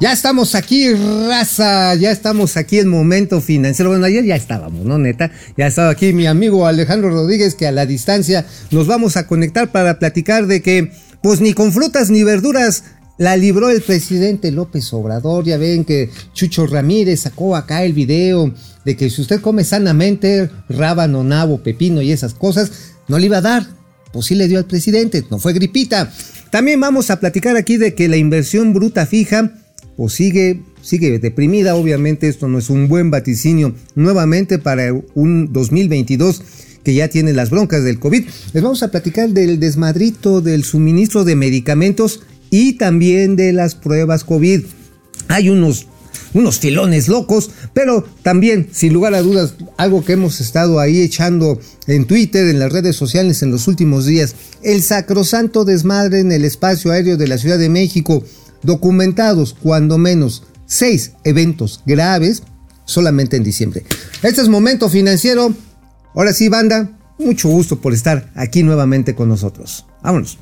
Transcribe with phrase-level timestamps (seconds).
[0.00, 3.90] Ya estamos aquí, raza, ya estamos aquí en momento financiero.
[3.90, 5.32] Bueno, ayer ya estábamos, ¿no, neta?
[5.56, 9.72] Ya estaba aquí mi amigo Alejandro Rodríguez, que a la distancia nos vamos a conectar
[9.72, 12.84] para platicar de que, pues ni con frutas ni verduras
[13.16, 15.44] la libró el presidente López Obrador.
[15.44, 18.54] Ya ven que Chucho Ramírez sacó acá el video
[18.84, 22.70] de que si usted come sanamente, rábano, nabo, pepino y esas cosas,
[23.08, 23.66] no le iba a dar.
[24.12, 26.12] Pues sí le dio al presidente, no fue gripita.
[26.52, 29.54] También vamos a platicar aquí de que la inversión bruta fija
[29.98, 31.74] o sigue, sigue deprimida.
[31.74, 36.42] Obviamente esto no es un buen vaticinio nuevamente para un 2022
[36.82, 38.24] que ya tiene las broncas del COVID.
[38.54, 44.24] Les vamos a platicar del desmadrito del suministro de medicamentos y también de las pruebas
[44.24, 44.62] COVID.
[45.28, 45.86] Hay unos
[46.34, 51.58] unos filones locos, pero también, sin lugar a dudas, algo que hemos estado ahí echando
[51.86, 56.44] en Twitter, en las redes sociales en los últimos días, el sacrosanto desmadre en el
[56.44, 58.22] espacio aéreo de la Ciudad de México,
[58.62, 62.42] documentados cuando menos seis eventos graves
[62.84, 63.84] solamente en diciembre.
[64.22, 65.52] Este es Momento Financiero.
[66.14, 69.84] Ahora sí, banda, mucho gusto por estar aquí nuevamente con nosotros.
[70.02, 70.38] Vámonos.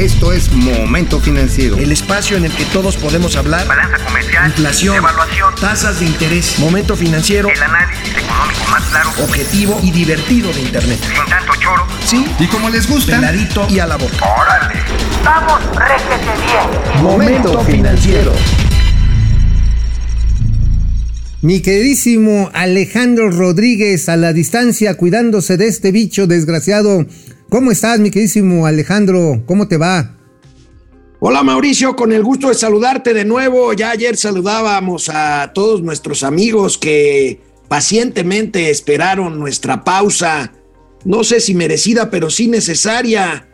[0.00, 1.76] Esto es Momento Financiero.
[1.76, 3.66] El espacio en el que todos podemos hablar.
[3.66, 4.46] Balanza comercial.
[4.46, 4.96] Inflación.
[4.96, 5.54] Evaluación.
[5.60, 6.58] Tasas de interés.
[6.58, 7.50] Momento Financiero.
[7.50, 9.10] El análisis económico más claro.
[9.22, 10.98] Objetivo y divertido de Internet.
[11.02, 11.86] Sin tanto choro.
[12.06, 12.24] Sí.
[12.38, 13.16] Y como les gusta.
[13.16, 14.24] Peladito y a la boca.
[14.24, 14.80] ¡Órale!
[15.22, 17.02] ¡Vamos, réjete bien!
[17.02, 18.32] Momento Financiero.
[21.42, 27.06] Mi queridísimo Alejandro Rodríguez a la distancia cuidándose de este bicho desgraciado.
[27.50, 29.42] ¿Cómo estás, mi queridísimo Alejandro?
[29.44, 30.14] ¿Cómo te va?
[31.18, 33.72] Hola Mauricio, con el gusto de saludarte de nuevo.
[33.72, 40.52] Ya ayer saludábamos a todos nuestros amigos que pacientemente esperaron nuestra pausa,
[41.04, 43.48] no sé si merecida, pero sí necesaria.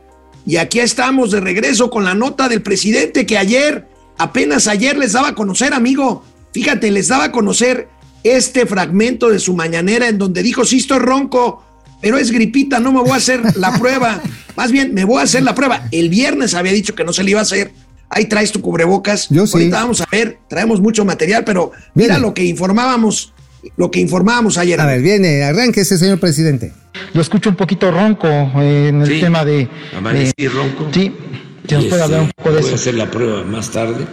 [0.45, 3.89] Y aquí estamos de regreso con la nota del presidente que ayer,
[4.19, 6.23] apenas ayer les daba a conocer, amigo.
[6.53, 7.89] Fíjate, les daba a conocer
[8.25, 11.65] este fragmento de su mañanera en donde dijo, sí estoy ronco,
[12.01, 14.21] pero es gripita, no me voy a hacer la prueba.
[14.57, 15.89] Más bien, me voy a hacer la prueba.
[15.91, 17.73] El viernes había dicho que no se le iba a hacer.
[18.09, 19.29] Ahí traes tu cubrebocas.
[19.31, 19.55] Yo sí.
[19.55, 22.21] Ahorita vamos a ver, traemos mucho material, pero mira Viene.
[22.29, 23.33] lo que informábamos,
[23.77, 24.81] lo que informábamos ayer.
[24.81, 26.73] A ver, viene, arránquese, señor presidente.
[27.13, 29.69] Lo escucho un poquito ronco eh, en el Sí, tema de.
[29.97, 30.89] amanecí de- ronco.
[30.95, 31.13] Sí,
[31.69, 32.81] si nos puede hablar un este, poco de voy a eso.
[32.81, 34.07] hacer la prueba más tarde.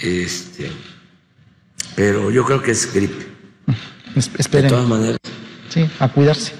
[0.00, 0.70] Este,
[1.96, 3.26] pero yo creo que es gripe.
[4.16, 5.18] Es- De todas maneras,
[5.68, 6.52] sí, a cuidarse.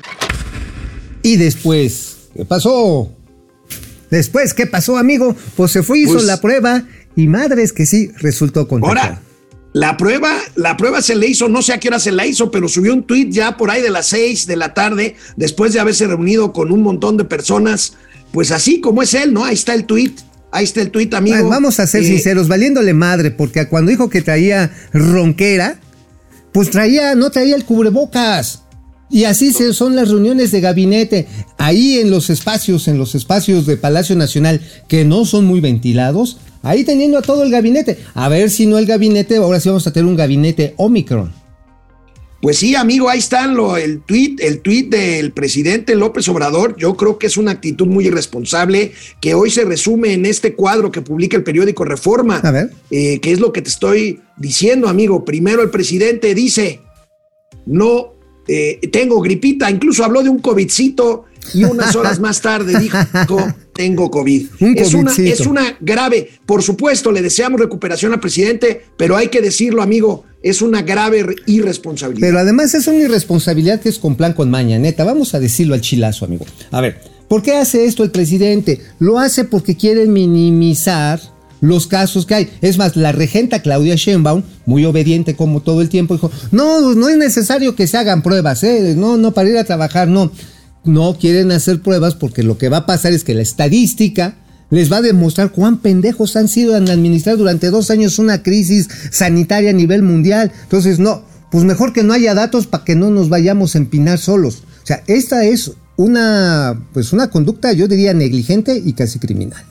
[1.25, 3.11] Y después, ¿qué pasó?
[4.11, 5.35] Después, ¿qué pasó, amigo?
[5.57, 6.85] Pues se fue, hizo Pues- la prueba
[7.17, 9.01] y madres que sí, resultó contagiado.
[9.09, 9.23] Ahora,
[9.73, 12.51] la prueba, la prueba se le hizo, no sé a qué hora se la hizo,
[12.51, 15.81] pero subió un tweet ya por ahí de las seis de la tarde, después de
[15.81, 17.95] haberse reunido con un montón de personas,
[18.31, 19.47] pues así como es él, ¿no?
[19.47, 20.13] Ahí está el tweet,
[20.53, 21.37] ahí está el tweet, amigo.
[21.37, 25.81] Ay, vamos a ser Eh, sinceros, valiéndole madre, porque cuando dijo que traía ronquera,
[26.53, 28.64] pues traía, no traía el cubrebocas.
[29.15, 31.27] Y así se- son las reuniones de gabinete.
[31.57, 36.39] Ahí en los espacios, en los espacios de Palacio Nacional, que no son muy ventilados,
[36.63, 37.97] ahí teniendo a todo el gabinete.
[38.15, 41.33] A ver si no el gabinete, ahora sí vamos a tener un gabinete Omicron.
[42.43, 46.75] Pues sí, amigo, ahí están lo, el tweet, el tweet del presidente López Obrador.
[46.77, 50.91] Yo creo que es una actitud muy irresponsable que hoy se resume en este cuadro
[50.91, 52.39] que publica el periódico Reforma.
[52.39, 52.71] A ver.
[52.91, 55.25] Eh, que es lo que te estoy diciendo, amigo.
[55.25, 56.81] Primero el presidente dice,
[57.65, 58.14] no
[58.49, 62.97] eh, tengo gripita, incluso habló de un covidcito y unas horas más tarde dijo,
[63.75, 64.47] tengo COVID.
[64.61, 69.29] Un es, una, es una grave, por supuesto, le deseamos recuperación al presidente, pero hay
[69.29, 72.27] que decirlo, amigo, es una grave re- irresponsabilidad.
[72.27, 75.05] Pero además es una irresponsabilidad que es con plan con maña, neta.
[75.05, 76.47] Vamos a decirlo al chilazo, amigo.
[76.71, 78.81] A ver, ¿por qué hace esto el presidente?
[78.99, 81.21] Lo hace porque quiere minimizar
[81.65, 82.51] los casos que hay.
[82.61, 87.09] Es más, la regenta Claudia Sheinbaum, muy obediente como todo el tiempo, dijo, no, no
[87.09, 88.95] es necesario que se hagan pruebas, ¿eh?
[88.97, 90.31] No, no, para ir a trabajar, no.
[90.85, 94.37] No quieren hacer pruebas porque lo que va a pasar es que la estadística
[94.71, 98.89] les va a demostrar cuán pendejos han sido en administrar durante dos años una crisis
[99.11, 100.53] sanitaria a nivel mundial.
[100.65, 104.19] Entonces, no, pues mejor que no haya datos para que no nos vayamos a empinar
[104.19, 104.65] solos.
[104.83, 109.65] O sea, esta es una, pues una conducta, yo diría, negligente y casi criminal.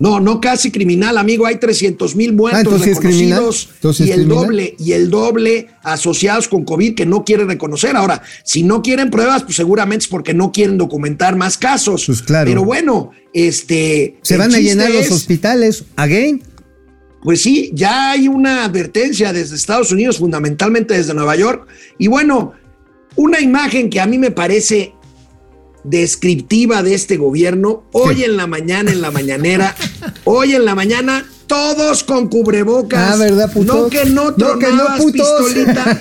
[0.00, 1.44] No, no casi criminal, amigo.
[1.44, 3.38] Hay 300 mil Ah, muertos criminal.
[3.38, 7.94] reconocidos y el doble y el doble asociados con COVID que no quieren reconocer.
[7.96, 12.06] Ahora, si no quieren pruebas, pues seguramente es porque no quieren documentar más casos.
[12.06, 12.48] Pues claro.
[12.48, 15.84] Pero bueno, este Se van a llenar los es- hospitales.
[15.96, 16.42] Again.
[17.22, 21.68] Pues sí, ya hay una advertencia desde Estados Unidos, fundamentalmente desde Nueva York.
[21.98, 22.54] Y bueno,
[23.16, 24.94] una imagen que a mí me parece
[25.84, 29.74] descriptiva de este gobierno, hoy en la mañana, en la mañanera,
[30.24, 33.14] hoy en la mañana, todos con cubrebocas.
[33.14, 33.74] Ah, ¿verdad, puto?
[33.74, 36.00] No que no No, que no, tronabas pistolita.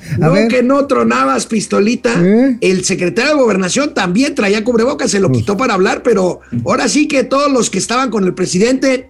[0.18, 0.48] No ver.
[0.48, 2.14] que no tronabas pistolita.
[2.24, 2.56] ¿Eh?
[2.62, 7.08] El secretario de Gobernación también traía cubrebocas, se lo quitó para hablar, pero ahora sí
[7.08, 9.06] que todos los que estaban con el presidente.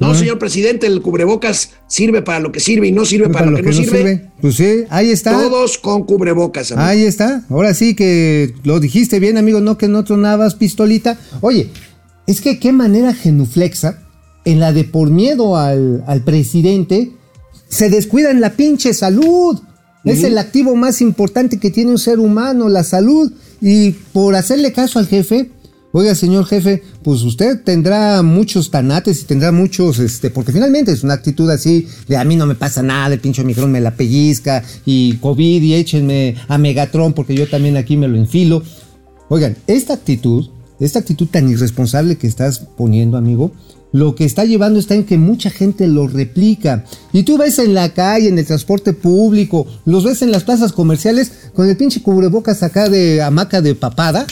[0.00, 0.18] No, ¿Eh?
[0.18, 3.62] señor presidente, el cubrebocas sirve para lo que sirve y no sirve para, lo que,
[3.62, 4.30] no sirve.
[4.40, 5.32] Pues sí, ahí está.
[5.32, 6.72] Todos con cubrebocas.
[6.72, 6.86] amigo.
[6.86, 7.44] Ahí está.
[7.48, 11.18] Ahora sí que lo dijiste bien, amigo, no que no tronabas pistolita.
[11.40, 11.70] Oye,
[12.26, 14.00] es que qué manera genuflexa
[14.44, 17.12] en la de por miedo al, al presidente
[17.68, 19.60] se descuida en la pinche salud.
[20.04, 23.32] Es el activo más importante que tiene un ser humano, la salud.
[23.60, 25.50] Y por hacerle caso al jefe,
[25.96, 31.04] oiga, señor jefe, pues usted tendrá muchos tanates y tendrá muchos, este, porque finalmente es
[31.04, 33.94] una actitud así de a mí no me pasa nada, el pinche Omicron me la
[33.94, 38.64] pellizca y COVID y échenme a Megatron porque yo también aquí me lo enfilo.
[39.28, 40.48] Oigan, esta actitud,
[40.80, 43.52] esta actitud tan irresponsable que estás poniendo, amigo,
[43.92, 46.84] lo que está llevando está en que mucha gente lo replica.
[47.12, 50.72] Y tú ves en la calle, en el transporte público, los ves en las plazas
[50.72, 54.26] comerciales con el pinche cubrebocas acá de hamaca de papada.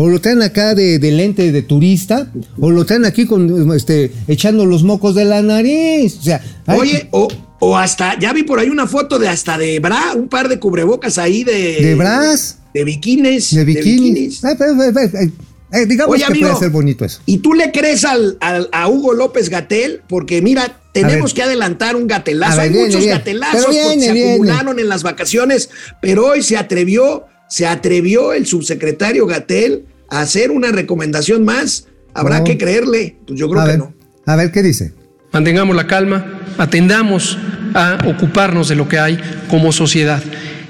[0.00, 2.30] O lo traen acá de, de lente de turista,
[2.60, 6.18] o lo traen aquí con este echando los mocos de la nariz.
[6.20, 7.26] O sea, hay- Oye, o,
[7.58, 10.60] o hasta, ya vi por ahí una foto de hasta de bra, un par de
[10.60, 11.78] cubrebocas ahí de.
[11.82, 13.52] de bras, De bikinis.
[13.52, 14.38] de bikinis.
[14.40, 15.30] Pero, pero, pero, eh,
[15.72, 17.20] eh, digamos Oye, que amigo, puede ser bonito eso.
[17.26, 20.02] ¿Y tú le crees al, al- a Hugo López Gatel?
[20.08, 22.52] Porque mira, tenemos que adelantar un gatelazo.
[22.58, 23.18] Ver, Hay viene, muchos viene.
[23.18, 24.30] gatelazos Pero porque viene, se viene.
[24.34, 25.70] acumularon en las vacaciones,
[26.00, 31.86] pero hoy se atrevió, se atrevió el subsecretario Gatel hacer una recomendación más.
[32.14, 33.16] Habrá que creerle.
[33.26, 33.94] Pues yo creo a que ver, no.
[34.26, 34.92] a ver qué dice.
[35.32, 37.38] Mantengamos la calma, atendamos
[37.74, 39.20] a ocuparnos de lo que hay
[39.50, 40.22] como sociedad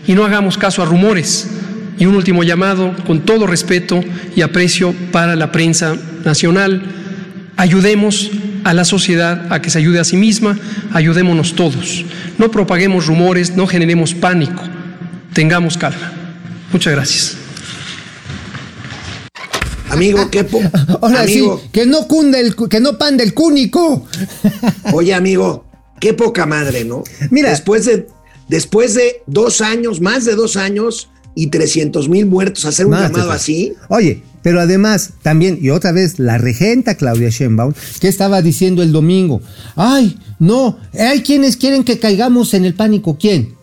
[0.07, 1.49] y no hagamos caso a rumores.
[1.99, 4.01] Y un último llamado, con todo respeto
[4.37, 6.83] y aprecio para la prensa nacional,
[7.57, 8.31] ayudemos
[8.65, 10.59] a la sociedad a que se ayude a sí misma,
[10.93, 12.05] ayudémonos todos.
[12.39, 14.63] No propaguemos rumores, no generemos pánico,
[15.33, 16.13] tengamos calma.
[16.73, 17.48] Muchas gracias.
[19.91, 20.61] Amigo, qué po-
[21.03, 24.07] Ahora amigo, sí, que no cunde el, que no pande el cúnico.
[24.93, 25.65] Oye, amigo,
[26.01, 27.05] qué poca madre, ¿no?
[27.31, 27.51] Mira.
[27.51, 28.07] Después de,
[28.49, 33.31] después de dos años, más de dos años y 300 mil muertos, hacer un llamado
[33.31, 33.75] así.
[33.89, 38.93] Oye, pero además, también, y otra vez, la regenta Claudia Sheinbaum, que estaba diciendo el
[38.93, 39.41] domingo,
[39.77, 43.19] ay, no, hay quienes quieren que caigamos en el pánico.
[43.19, 43.55] ¿Quién?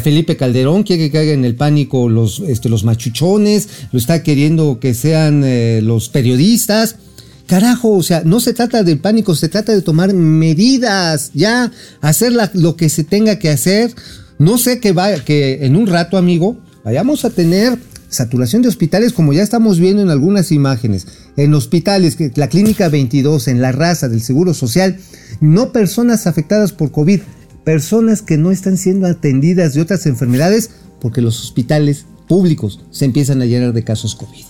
[0.00, 4.78] Felipe Calderón quiere que caigan en el pánico los, este, los machuchones, lo está queriendo
[4.80, 6.96] que sean eh, los periodistas.
[7.46, 12.32] Carajo, o sea, no se trata del pánico, se trata de tomar medidas, ya, hacer
[12.32, 13.94] la- lo que se tenga que hacer.
[14.38, 17.78] No sé que vaya, que en un rato, amigo, vayamos a tener
[18.08, 21.06] saturación de hospitales como ya estamos viendo en algunas imágenes.
[21.36, 24.98] En hospitales, la clínica 22, en la raza del Seguro Social,
[25.40, 27.20] no personas afectadas por COVID,
[27.64, 30.70] personas que no están siendo atendidas de otras enfermedades
[31.00, 34.44] porque los hospitales públicos se empiezan a llenar de casos COVID.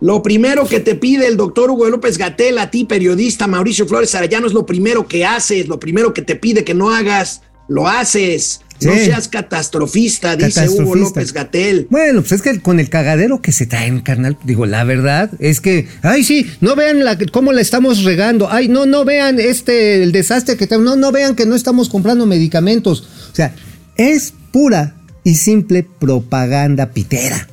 [0.00, 4.14] Lo primero que te pide el doctor Hugo López Gatel, a ti, periodista Mauricio Flores
[4.14, 7.88] Arellano, es lo primero que haces, lo primero que te pide que no hagas, lo
[7.88, 8.60] haces.
[8.82, 10.94] No seas catastrofista, dice Hugo.
[10.94, 11.86] López Gatel.
[11.90, 15.60] Bueno, pues es que con el cagadero que se traen, carnal, digo, la verdad es
[15.60, 20.02] que, ay, sí, no vean la, cómo la estamos regando, ay, no, no vean este,
[20.02, 23.08] el desastre que tenemos, no, no vean que no estamos comprando medicamentos.
[23.32, 23.54] O sea,
[23.96, 27.48] es pura y simple propaganda pitera.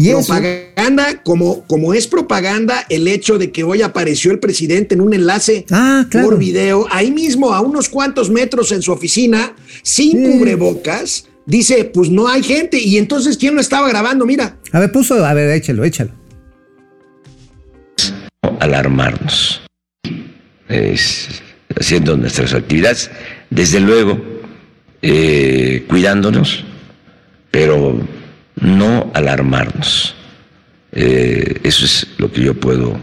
[0.00, 4.94] Y eso, propaganda, como, como es propaganda, el hecho de que hoy apareció el presidente
[4.94, 6.28] en un enlace Ah, claro.
[6.28, 10.38] por video, ahí mismo, a unos cuantos metros en su oficina, sin Sí.
[10.38, 12.78] cubrebocas, dice, pues no hay gente.
[12.78, 14.24] Y entonces, ¿quién lo estaba grabando?
[14.24, 14.56] Mira.
[14.70, 16.12] a ver, puso, a ver, échalo, échalo.
[18.60, 19.62] alarmarnos.
[20.68, 21.28] Es,
[21.78, 23.10] haciendo nuestras actividades,
[23.50, 24.20] desde luego,
[25.02, 26.64] eh, cuidándonos,
[27.50, 27.98] pero
[28.60, 30.14] no alarmarnos.
[30.92, 32.98] Eh, eso es lo que yo puedo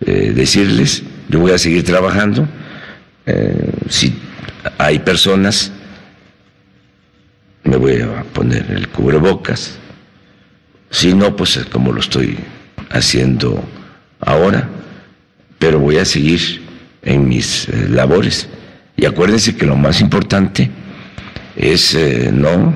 [0.00, 1.02] eh, decirles.
[1.28, 2.48] Yo voy a seguir trabajando.
[3.26, 4.14] Eh, si
[4.78, 5.72] hay personas,
[7.64, 9.78] me voy a poner el cubrebocas.
[10.90, 12.36] Si no, pues como lo estoy
[12.90, 13.62] haciendo
[14.20, 14.68] ahora,
[15.58, 16.62] pero voy a seguir
[17.02, 18.48] en mis labores.
[18.96, 20.68] Y acuérdense que lo más importante
[21.54, 21.96] es
[22.32, 22.74] no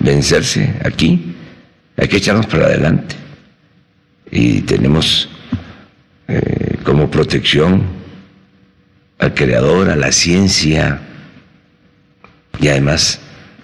[0.00, 1.29] vencerse aquí,
[1.96, 3.16] hay que echarnos para adelante.
[4.30, 5.28] Y tenemos
[6.28, 7.82] eh, como protección
[9.18, 11.00] al creador, a la ciencia
[12.58, 13.20] y además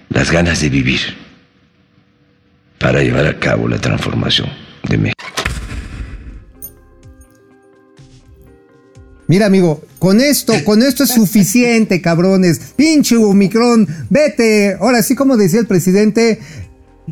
[0.09, 1.01] las ganas de vivir
[2.79, 4.49] para llevar a cabo la transformación
[4.89, 5.17] de México.
[9.29, 12.75] Mira, amigo, con esto, con esto es suficiente, cabrones.
[12.77, 14.77] Pinche Omicron, vete.
[14.81, 16.41] Ahora sí, como decía el presidente,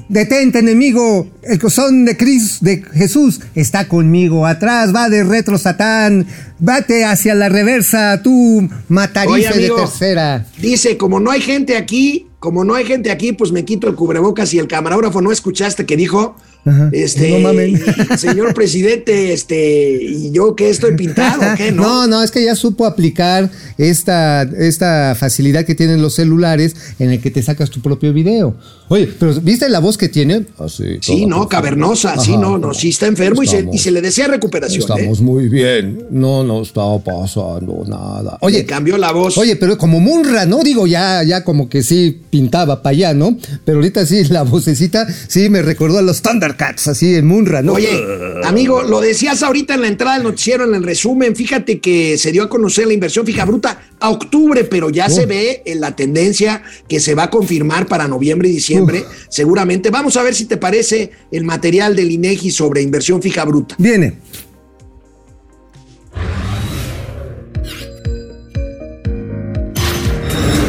[0.08, 1.28] detente, enemigo.
[1.42, 4.46] El cosón de Cris, de Jesús, está conmigo.
[4.46, 6.26] Atrás va de retro Satán.
[6.58, 10.46] Vete hacia la reversa, tú, Oye, matarife de tercera.
[10.58, 13.94] Dice, como no hay gente aquí, como no hay gente aquí, pues me quito el
[13.94, 16.36] cubrebocas y el camarógrafo no escuchaste que dijo,
[16.66, 17.80] Ajá, este, no mamen.
[18.18, 21.72] señor presidente, este, y yo que estoy pintado, ¿qué?
[21.72, 26.76] No, No, no, es que ya supo aplicar esta, esta facilidad que tienen los celulares
[26.98, 28.54] en el que te sacas tu propio video.
[28.88, 30.44] Oye, pero ¿viste la voz que tiene?
[30.58, 33.78] Así, Sí, toda no, cavernosa, sí, no, no, sí está enfermo y se, Estamos- y
[33.78, 34.82] se le desea recuperación.
[34.82, 34.94] ¿eh?
[34.96, 36.06] Estamos muy bien.
[36.10, 38.32] No nos está pasando nada.
[38.32, 39.38] Le Oye, cambió la voz.
[39.38, 40.62] Oye, pero como Munra, ¿no?
[40.62, 43.38] Digo, ya, ya como que sí pintaba para allá, ¿no?
[43.64, 47.74] Pero ahorita sí, la vocecita sí me recordó a los Thundercats, así en Munra, ¿no?
[47.74, 47.96] Oye,
[48.42, 52.32] amigo, lo decías ahorita en la entrada del noticiero, en el resumen, fíjate que se
[52.32, 55.94] dio a conocer la inversión fija bruta a octubre, pero ya se ve en la
[55.94, 59.90] tendencia que se va a confirmar para noviembre y diciembre, seguramente.
[59.90, 63.76] Vamos a ver si te parece el material del INEGI sobre inversión fija bruta.
[63.78, 64.14] Viene.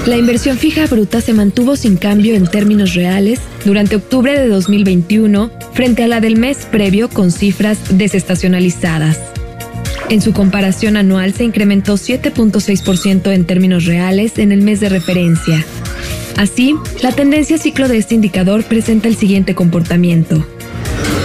[0.06, 5.50] La inversión fija bruta se mantuvo sin cambio en términos reales durante octubre de 2021
[5.74, 9.20] frente a la del mes previo con cifras desestacionalizadas.
[10.10, 15.66] En su comparación anual se incrementó 7.6% en términos reales en el mes de referencia.
[16.38, 20.46] Así, la tendencia ciclo de este indicador presenta el siguiente comportamiento.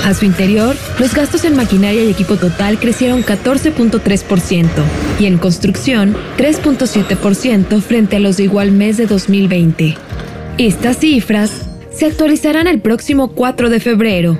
[0.04, 4.68] A su interior, los gastos en maquinaria y equipo total crecieron 14.3%
[5.18, 9.96] y en construcción 3.7% frente a los de igual mes de 2020.
[10.58, 11.50] Estas cifras
[11.92, 14.38] se actualizarán el próximo 4 de febrero.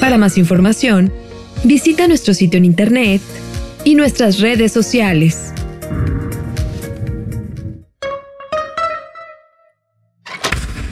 [0.00, 1.12] Para más información,
[1.64, 3.20] visita nuestro sitio en internet
[3.84, 5.52] y nuestras redes sociales.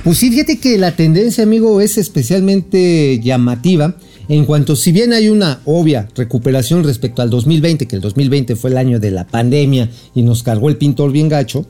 [0.05, 3.97] Pues sí, fíjate que la tendencia, amigo, es especialmente llamativa.
[4.29, 8.69] En cuanto, si bien hay una obvia recuperación respecto al 2020, que el 2020 fue
[8.69, 11.67] el año de la pandemia y nos cargó el pintor bien gacho,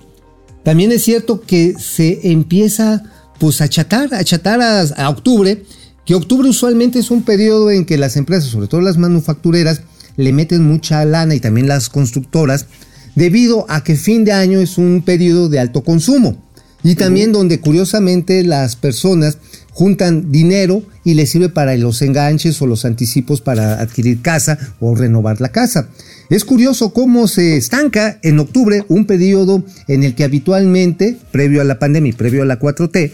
[0.64, 3.04] también es cierto que se empieza
[3.38, 5.62] pues a achatar, a achatar a, a octubre,
[6.04, 9.82] que octubre usualmente es un periodo en que las empresas, sobre todo las manufactureras,
[10.16, 12.66] le meten mucha lana y también las constructoras,
[13.14, 16.42] debido a que fin de año es un periodo de alto consumo.
[16.84, 19.38] Y también donde curiosamente las personas
[19.72, 24.94] juntan dinero y les sirve para los enganches o los anticipos para adquirir casa o
[24.94, 25.88] renovar la casa.
[26.30, 31.64] Es curioso cómo se estanca en octubre un periodo en el que habitualmente, previo a
[31.64, 33.12] la pandemia y previo a la 4T,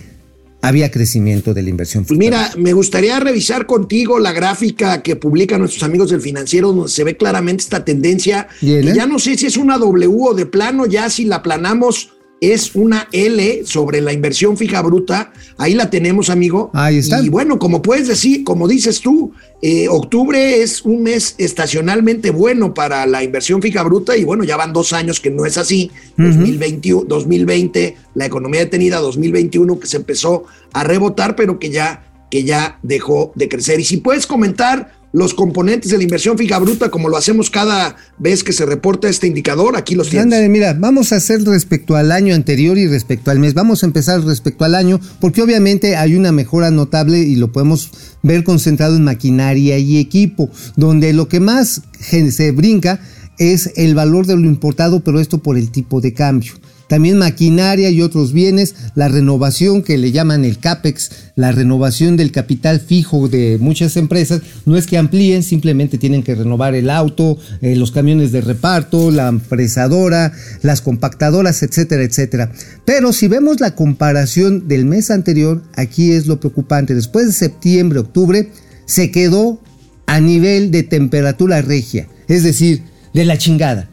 [0.62, 2.04] había crecimiento de la inversión.
[2.04, 6.90] Pues mira, me gustaría revisar contigo la gráfica que publican nuestros amigos del financiero, donde
[6.90, 8.48] se ve claramente esta tendencia.
[8.60, 8.92] Que ¿eh?
[8.94, 12.74] ya no sé si es una W o de plano, ya si la planamos es
[12.74, 15.32] una L sobre la inversión fija bruta.
[15.58, 16.70] Ahí la tenemos, amigo.
[16.72, 17.20] Ahí está.
[17.22, 22.72] Y bueno, como puedes decir, como dices tú, eh, octubre es un mes estacionalmente bueno
[22.72, 25.90] para la inversión fija bruta y bueno, ya van dos años que no es así.
[26.16, 32.44] 2021, 2020, la economía detenida, 2021 que se empezó a rebotar, pero que ya, que
[32.44, 33.80] ya dejó de crecer.
[33.80, 37.96] Y si puedes comentar los componentes de la inversión fija bruta, como lo hacemos cada
[38.18, 40.24] vez que se reporta este indicador, aquí los tienes.
[40.24, 43.54] Ándale, mira, vamos a hacer respecto al año anterior y respecto al mes.
[43.54, 47.90] Vamos a empezar respecto al año, porque obviamente hay una mejora notable y lo podemos
[48.22, 53.00] ver concentrado en maquinaria y equipo, donde lo que más se brinca
[53.38, 56.52] es el valor de lo importado, pero esto por el tipo de cambio.
[56.90, 62.32] También maquinaria y otros bienes, la renovación que le llaman el CAPEX, la renovación del
[62.32, 67.38] capital fijo de muchas empresas, no es que amplíen, simplemente tienen que renovar el auto,
[67.62, 70.32] eh, los camiones de reparto, la fresadora,
[70.62, 72.50] las compactadoras, etcétera, etcétera.
[72.84, 76.96] Pero si vemos la comparación del mes anterior, aquí es lo preocupante.
[76.96, 78.50] Después de septiembre, octubre,
[78.86, 79.62] se quedó
[80.06, 82.82] a nivel de temperatura regia, es decir,
[83.14, 83.88] de la chingada.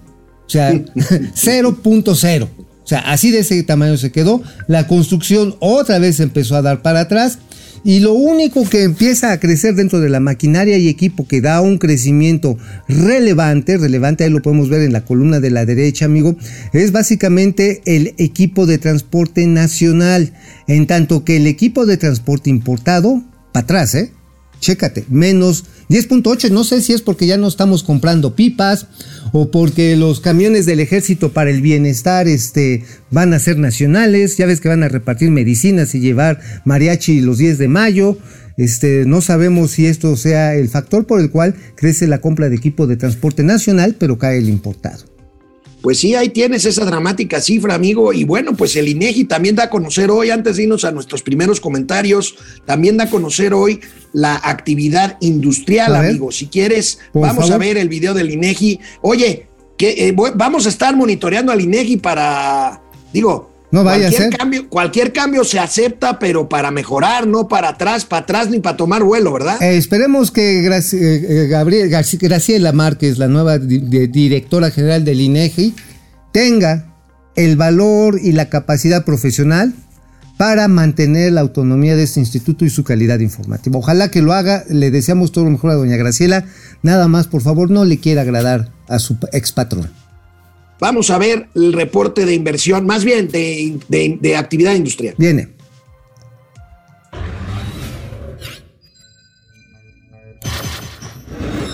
[0.48, 2.48] O sea, 0.0.
[2.88, 4.42] O sea, así de ese tamaño se quedó.
[4.68, 7.38] La construcción otra vez empezó a dar para atrás.
[7.84, 11.60] Y lo único que empieza a crecer dentro de la maquinaria y equipo que da
[11.60, 16.38] un crecimiento relevante, relevante, ahí lo podemos ver en la columna de la derecha, amigo,
[16.72, 20.32] es básicamente el equipo de transporte nacional.
[20.70, 24.14] En tanto que el equipo de transporte importado, para atrás, ¿eh?
[24.60, 28.88] Chécate, menos 10.8, no sé si es porque ya no estamos comprando pipas
[29.32, 34.46] o porque los camiones del ejército para el bienestar este, van a ser nacionales, ya
[34.46, 38.18] ves que van a repartir medicinas y llevar mariachi los 10 de mayo,
[38.58, 42.56] este, no sabemos si esto sea el factor por el cual crece la compra de
[42.56, 45.06] equipo de transporte nacional, pero cae el importado.
[45.88, 48.12] Pues sí, ahí tienes esa dramática cifra, amigo.
[48.12, 51.24] Y bueno, pues el INEGI también da a conocer hoy, antes de irnos a nuestros
[51.24, 53.80] primeros comentarios, también da a conocer hoy
[54.12, 56.10] la actividad industrial, A ver.
[56.10, 56.30] amigo.
[56.34, 58.82] Si quieres, vamos a ver el video del INEGI.
[59.00, 62.82] Oye, que eh, vamos a estar monitoreando al INEGI para,
[63.14, 64.38] digo, No vaya a cualquier ser.
[64.40, 68.78] cambio, cualquier cambio se acepta, pero para mejorar, no para atrás, para atrás ni para
[68.78, 69.62] tomar vuelo, ¿verdad?
[69.62, 75.20] Eh, esperemos que Graci- eh, eh, Gabriel, Graciela Márquez, la nueva di- directora general del
[75.20, 75.76] INEGI,
[76.32, 76.94] tenga
[77.36, 79.74] el valor y la capacidad profesional
[80.38, 83.78] para mantener la autonomía de este instituto y su calidad informativa.
[83.80, 86.46] Ojalá que lo haga, le deseamos todo lo mejor a doña Graciela.
[86.84, 89.90] Nada más, por favor, no le quiera agradar a su ex patrón.
[90.80, 95.16] Vamos a ver el reporte de inversión, más bien de, de- de actividad industrial.
[95.18, 95.50] Viene.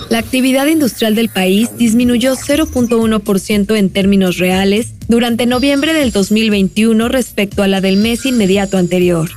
[0.10, 7.64] La actividad industrial del país disminuyó 0.1% en términos reales durante noviembre del 2021 respecto
[7.64, 9.30] a la del mes inmediato anterior.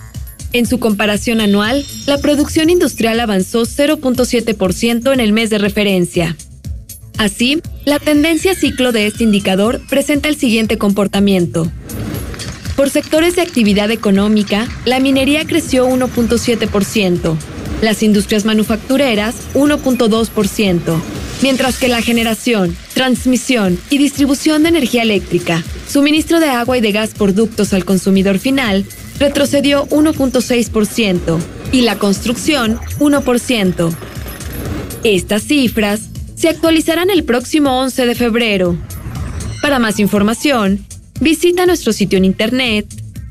[0.52, 6.37] En su comparación anual, la producción industrial avanzó 0.7% en el mes de referencia.
[7.18, 11.70] Así, la tendencia ciclo de este indicador presenta el siguiente comportamiento.
[12.76, 17.37] Por sectores de actividad económica, la minería creció 1.7%,
[17.80, 21.00] las industrias manufactureras 1.2%,
[21.40, 26.92] mientras que la generación, transmisión y distribución de energía eléctrica, suministro de agua y de
[26.92, 28.85] gas por ductos al consumidor final,
[29.18, 31.38] retrocedió 1.6%
[31.73, 33.94] y la construcción 1%.
[35.02, 36.11] Estas cifras
[36.47, 38.76] se actualizarán el próximo 11 de febrero.
[39.62, 40.87] Para más información,
[41.21, 42.87] visita nuestro sitio en internet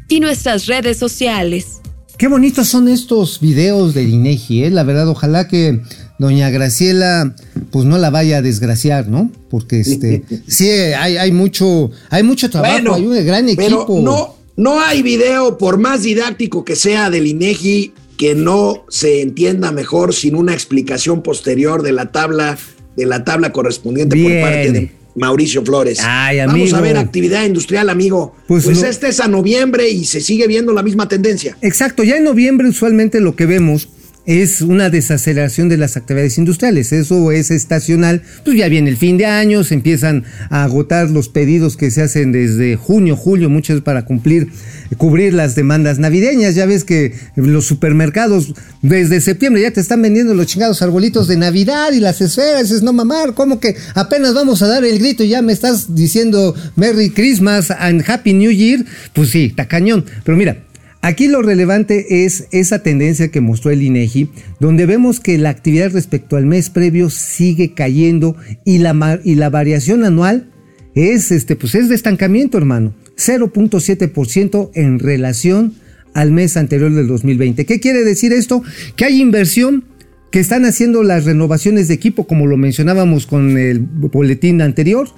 [0.10, 1.80] y nuestras redes sociales.
[2.18, 4.70] Qué bonitos son estos videos del INEGI, ¿eh?
[4.70, 5.80] La verdad, ojalá que
[6.20, 7.34] doña Graciela,
[7.72, 9.32] pues no la vaya a desgraciar, ¿no?
[9.50, 14.02] Porque este, sí, hay, hay mucho, hay mucho trabajo, hay un gran pero equipo.
[14.04, 19.72] no, no hay video, por más didáctico que sea del INEGI, que no se entienda
[19.72, 22.58] mejor sin una explicación posterior de la tabla,
[22.96, 24.42] de la tabla correspondiente Bien.
[24.42, 26.00] por parte de Mauricio Flores.
[26.04, 28.36] Ay, Vamos a ver actividad industrial, amigo.
[28.48, 31.58] Pues Pues, no- este es a noviembre y se sigue viendo la misma tendencia.
[31.62, 33.88] Exacto, ya en noviembre usualmente lo que vemos
[34.26, 36.92] es una desaceleración de las actividades industriales.
[36.92, 38.22] Eso es estacional.
[38.44, 42.02] Pues ya viene el fin de año, se empiezan a agotar los pedidos que se
[42.02, 44.50] hacen desde junio, julio, muchos para cumplir,
[44.98, 46.56] cubrir las demandas navideñas.
[46.56, 51.38] Ya ves que los supermercados desde septiembre ya te están vendiendo los chingados arbolitos de
[51.38, 52.64] Navidad y las esferas.
[52.64, 55.96] Dices, no mamar, ¿cómo que apenas vamos a dar el grito y ya me estás
[55.96, 58.86] diciendo Merry Christmas and Happy New Year?
[59.14, 60.06] Pues sí, está cañón.
[60.24, 60.58] Pero mira,
[61.06, 65.92] Aquí lo relevante es esa tendencia que mostró el INEGI, donde vemos que la actividad
[65.92, 70.50] respecto al mes previo sigue cayendo y la, y la variación anual
[70.96, 72.96] es, este, pues es de estancamiento, hermano.
[73.18, 75.76] 0.7% en relación
[76.16, 77.68] al mes anterior del 2020.
[77.68, 78.64] ¿Qué quiere decir esto?
[78.96, 79.84] Que hay inversión,
[80.32, 85.10] que están haciendo las renovaciones de equipo, como lo mencionábamos con el boletín anterior,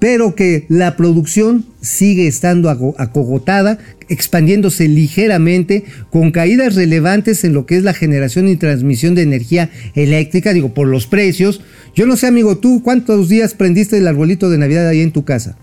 [0.00, 7.76] pero que la producción sigue estando acogotada, expandiéndose ligeramente, con caídas relevantes en lo que
[7.76, 11.60] es la generación y transmisión de energía eléctrica, digo, por los precios.
[11.94, 15.24] Yo no sé, amigo, ¿tú cuántos días prendiste el arbolito de Navidad ahí en tu
[15.24, 15.56] casa?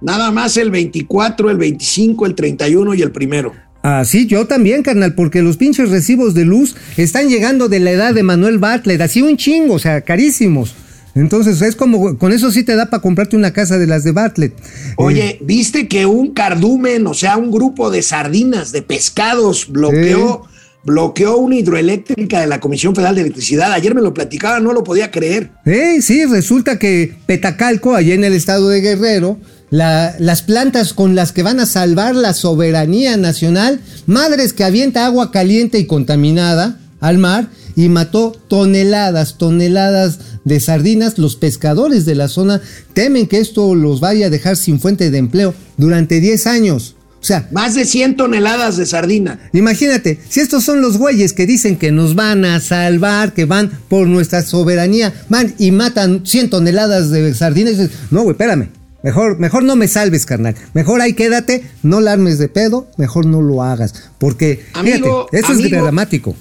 [0.00, 3.52] Nada más el 24, el 25, el 31 y el primero.
[3.82, 7.92] Ah, sí, yo también, carnal, porque los pinches recibos de luz están llegando de la
[7.92, 10.74] edad de Manuel Bartlett, así un chingo, o sea, carísimos.
[11.16, 14.12] Entonces es como, con eso sí te da para comprarte una casa de las de
[14.12, 14.52] Bartlett.
[14.96, 20.42] Oye, ¿viste que un cardumen, o sea, un grupo de sardinas, de pescados, bloqueó,
[20.84, 23.72] bloqueó una hidroeléctrica de la Comisión Federal de Electricidad?
[23.72, 25.50] Ayer me lo platicaba, no lo podía creer.
[25.64, 29.38] Eh, sí, resulta que Petacalco, allá en el estado de Guerrero,
[29.70, 35.06] la- las plantas con las que van a salvar la soberanía nacional, madres que avienta
[35.06, 41.18] agua caliente y contaminada al mar y mató toneladas, toneladas de sardinas.
[41.18, 42.60] Los pescadores de la zona
[42.94, 46.96] temen que esto los vaya a dejar sin fuente de empleo durante 10 años.
[47.20, 49.40] O sea, Más de 100 toneladas de sardina.
[49.52, 53.70] Imagínate, si estos son los güeyes que dicen que nos van a salvar, que van
[53.88, 58.68] por nuestra soberanía, van y matan 100 toneladas de sardinas, y dices, no, güey, espérame.
[59.02, 60.54] Mejor, mejor no me salves, carnal.
[60.74, 63.94] Mejor ahí quédate, no la armes de pedo, mejor no lo hagas.
[64.18, 66.36] Porque, Amigo, fíjate, eso es dramático.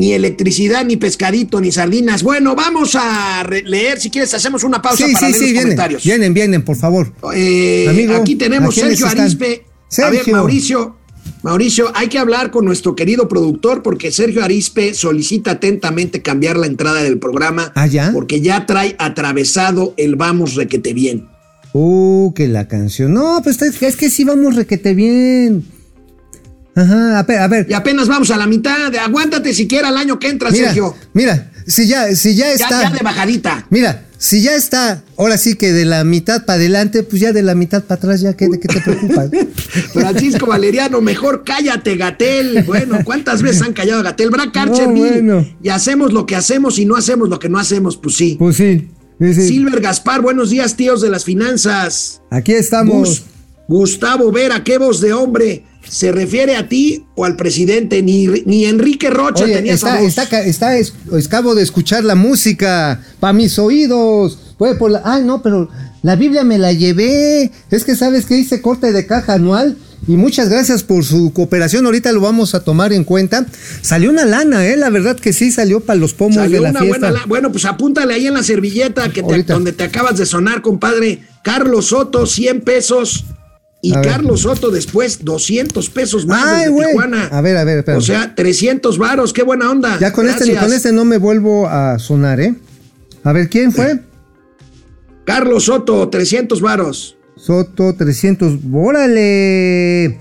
[0.00, 2.22] Ni electricidad, ni pescadito, ni sardinas.
[2.22, 5.50] Bueno, vamos a leer, si quieres, hacemos una pausa Sí, para sí, leer sí, los
[5.52, 6.02] vienen, comentarios.
[6.04, 7.12] vienen, vienen, por favor.
[7.34, 9.20] Eh, Amigo, aquí tenemos ¿a quiénes Sergio?
[9.22, 9.64] Arispe.
[10.02, 10.32] A ver, Sergio.
[10.36, 10.96] Mauricio,
[11.42, 16.66] Mauricio, hay que hablar con nuestro querido productor porque Sergio Arispe solicita atentamente cambiar la
[16.66, 18.10] entrada del programa ¿Ah, ya?
[18.14, 21.28] porque ya trae atravesado el vamos requete bien.
[21.74, 23.12] Uh, que la canción.
[23.12, 25.64] No, pues es, es que sí vamos requete bien.
[26.74, 27.66] Ajá, a ver, a ver.
[27.68, 28.94] Y apenas vamos a la mitad.
[28.96, 30.94] Aguántate siquiera el año que entra, Mira, Sergio.
[31.12, 32.82] mira, si ya, si ya está.
[32.82, 33.66] ya de bajadita.
[33.70, 37.42] Mira, si ya está, ahora sí que de la mitad para adelante, pues ya de
[37.42, 39.30] la mitad para atrás, ya, ¿qué, ¿de qué te preocupas?
[39.92, 42.62] Francisco Valeriano, mejor cállate, Gatel.
[42.64, 44.30] Bueno, ¿cuántas veces han callado a Gatel?
[44.30, 45.46] Brack Archer, No, bueno.
[45.62, 48.36] Y hacemos lo que hacemos y no hacemos lo que no hacemos, pues sí.
[48.38, 49.48] Pues sí, sí, sí.
[49.48, 52.20] Silver Gaspar, buenos días, tíos de las finanzas.
[52.30, 53.08] Aquí estamos.
[53.08, 53.22] Gus-
[53.68, 55.64] Gustavo Vera, qué voz de hombre.
[55.88, 58.02] ¿Se refiere a ti o al presidente?
[58.02, 60.48] Ni, ni Enrique Rocha Oye, tenía esa está, voz.
[60.48, 64.38] está, está, de escuchar la música para mis oídos.
[64.58, 65.68] Fue por la, ay, no, pero
[66.02, 67.50] la Biblia me la llevé.
[67.70, 69.76] Es que sabes que hice corte de caja anual.
[70.08, 71.84] Y muchas gracias por su cooperación.
[71.84, 73.44] Ahorita lo vamos a tomar en cuenta.
[73.82, 74.76] Salió una lana, ¿eh?
[74.76, 77.10] La verdad que sí salió para los pomos Salió de la una fiesta.
[77.10, 80.62] buena Bueno, pues apúntale ahí en la servilleta que te- donde te acabas de sonar,
[80.62, 81.22] compadre.
[81.42, 83.24] Carlos Soto, 100 pesos.
[83.82, 84.06] Y A ver.
[84.08, 86.88] Carlos Soto después, 200 pesos más Ay, desde.
[86.88, 87.26] Tijuana.
[87.28, 87.98] A ver, a ver, espérame.
[87.98, 89.98] O sea, 300 varos, qué buena onda.
[89.98, 92.54] ya con este, con este no me vuelvo a sonar, ¿eh?
[93.24, 94.00] A ver, ¿quién fue?
[95.24, 97.16] Carlos Soto, 300 varos.
[97.36, 98.58] Soto 300.
[98.72, 100.18] ¡Órale!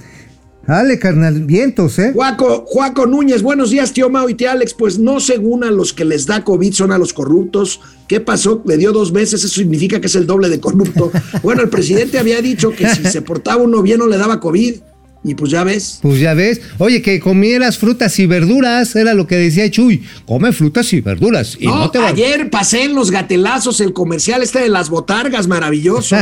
[0.70, 1.46] Dale, carnal.
[1.46, 2.12] Vientos, ¿eh?
[2.14, 4.76] Juaco, Juaco Núñez, buenos días, tío Mao y tía Alex.
[4.76, 7.80] Pues no, según a los que les da COVID son a los corruptos.
[8.08, 8.62] ¿Qué pasó?
[8.68, 11.12] Le dio dos veces, eso significa que es el doble de corrupto.
[11.42, 14.76] Bueno, el presidente había dicho que si se portaba uno bien no le daba COVID.
[15.24, 15.98] Y pues ya ves.
[16.04, 16.62] Pues ya ves.
[16.78, 18.96] Oye, que comieras frutas y verduras.
[18.96, 20.04] Era lo que decía Chuy.
[20.28, 21.58] Come frutas y verduras.
[21.60, 24.92] Y no, No, te va ayer pasé en los gatelazos el comercial este de las
[24.92, 26.16] botargas, maravilloso.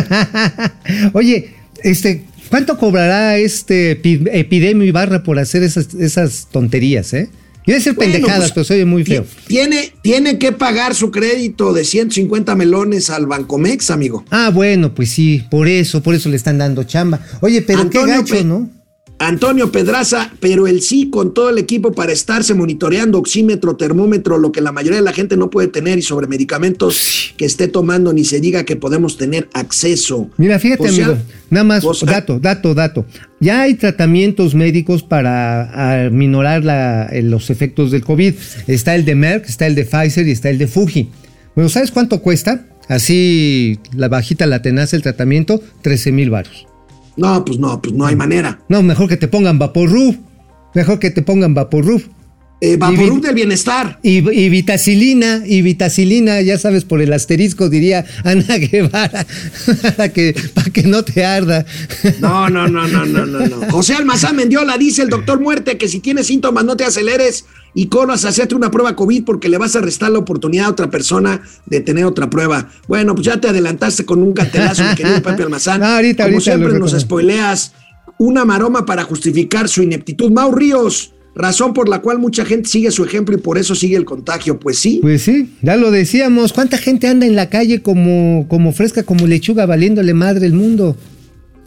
[1.13, 7.29] Oye, este, ¿cuánto cobrará este epi- epidemio Ibarra por hacer esas, esas tonterías, eh?
[7.65, 9.25] Quiere decir Bueno, pendejadas, pues, pero se oye muy feo.
[9.47, 14.23] Tiene, tiene que pagar su crédito de 150 melones al Bancomex, amigo.
[14.31, 17.19] Ah, bueno, pues sí, por eso, por eso le están dando chamba.
[17.41, 18.69] Oye, pero Antonio qué gacho, Pe- ¿no?
[19.19, 24.51] Antonio Pedraza, pero el sí con todo el equipo para estarse monitoreando oxímetro, termómetro, lo
[24.51, 28.13] que la mayoría de la gente no puede tener y sobre medicamentos que esté tomando
[28.13, 30.30] ni se diga que podemos tener acceso.
[30.38, 33.06] Mira, fíjate, O sea, amigo, nada más, o sea, dato, dato, dato.
[33.39, 38.36] Ya hay tratamientos médicos para minorar la- eh, los efectos del COVID.
[38.67, 41.10] Está el de Merck, está el de Pfizer y está el de Fuji.
[41.56, 42.67] Bueno, ¿sabes cuánto cuesta?
[42.88, 46.67] Así, la bajita, la tenaza, el tratamiento, 13 mil varos.
[47.17, 48.60] No, pues no, pues no hay manera.
[48.69, 50.15] No, mejor que te pongan Vaporrub.
[50.73, 52.03] Mejor que te pongan Vaporrub.
[52.59, 53.99] Eh, Vaporub del bienestar.
[54.01, 59.27] Y, y vitacilina, y vitacilina, ya sabes, por el asterisco diría Ana Guevara,
[59.95, 61.65] para que, para que no te arda.
[62.19, 63.71] No, no, no, no, no, no, no.
[63.71, 67.87] José Almazán Mendiola dice el doctor Muerte que si tienes síntomas no te aceleres y
[67.87, 70.89] corras a hacerte una prueba COVID porque le vas a restar la oportunidad a otra
[70.89, 72.69] persona de tener otra prueba.
[72.87, 75.81] Bueno, pues ya te adelantaste con un gatelazo, mi querido Pepe Almazán.
[75.81, 77.73] No, ahorita, Como ahorita siempre nos spoileas
[78.17, 80.31] una maroma para justificar su ineptitud.
[80.31, 83.95] Mau Ríos, razón por la cual mucha gente sigue su ejemplo y por eso sigue
[83.95, 84.60] el contagio.
[84.60, 85.00] Pues sí.
[85.02, 86.52] Pues sí, ya lo decíamos.
[86.54, 90.97] ¿Cuánta gente anda en la calle como, como fresca, como lechuga, valiéndole madre el mundo?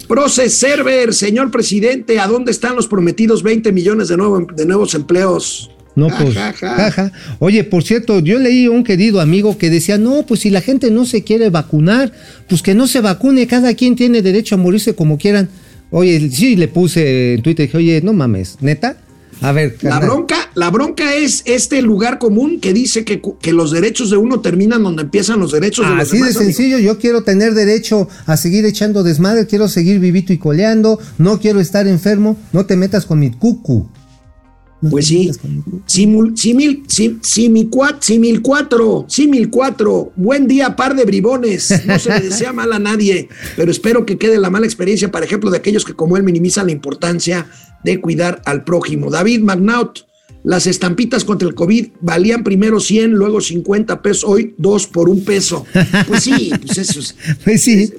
[0.09, 4.95] Proces Server, señor presidente, ¿a dónde están los prometidos 20 millones de, nuevo- de nuevos
[4.95, 5.71] empleos?
[5.95, 6.77] No, Ja, pues, ja, ja.
[6.77, 7.13] jaja.
[7.39, 10.61] Oye, por cierto, yo leí a un querido amigo que decía, no, pues si la
[10.63, 12.13] gente no se quiere vacunar,
[12.49, 15.49] pues que no se vacune, cada quien tiene derecho a morirse como quieran.
[15.91, 18.97] Oye, sí, le puse en Twitter, dije, oye, no mames, neta.
[19.43, 23.71] A ver, La bronca, la bronca es este lugar común que dice que, que los
[23.71, 26.37] derechos de uno terminan donde empiezan los derechos de los Así de demás.
[26.37, 26.53] amigo.
[26.53, 31.41] sencillo, yo quiero tener derecho a seguir echando desmadre, quiero seguir vivito y coleando, no
[31.41, 33.89] quiero estar enfermo, no te metas con mi cucu.
[34.89, 35.31] Pues sí,
[35.85, 42.21] simil, sim, simicuat, simil cuatro, simil cuatro, buen día par de bribones, no se le
[42.21, 45.85] desea mal a nadie, pero espero que quede la mala experiencia, por ejemplo, de aquellos
[45.85, 47.47] que como él minimizan la importancia
[47.85, 49.11] de cuidar al prójimo.
[49.11, 50.01] David Magnaut,
[50.43, 55.25] las estampitas contra el COVID valían primero 100, luego 50 pesos, hoy 2 por un
[55.25, 55.67] peso.
[56.09, 57.15] Pues sí, pues eso es.
[57.45, 57.93] Pues sí.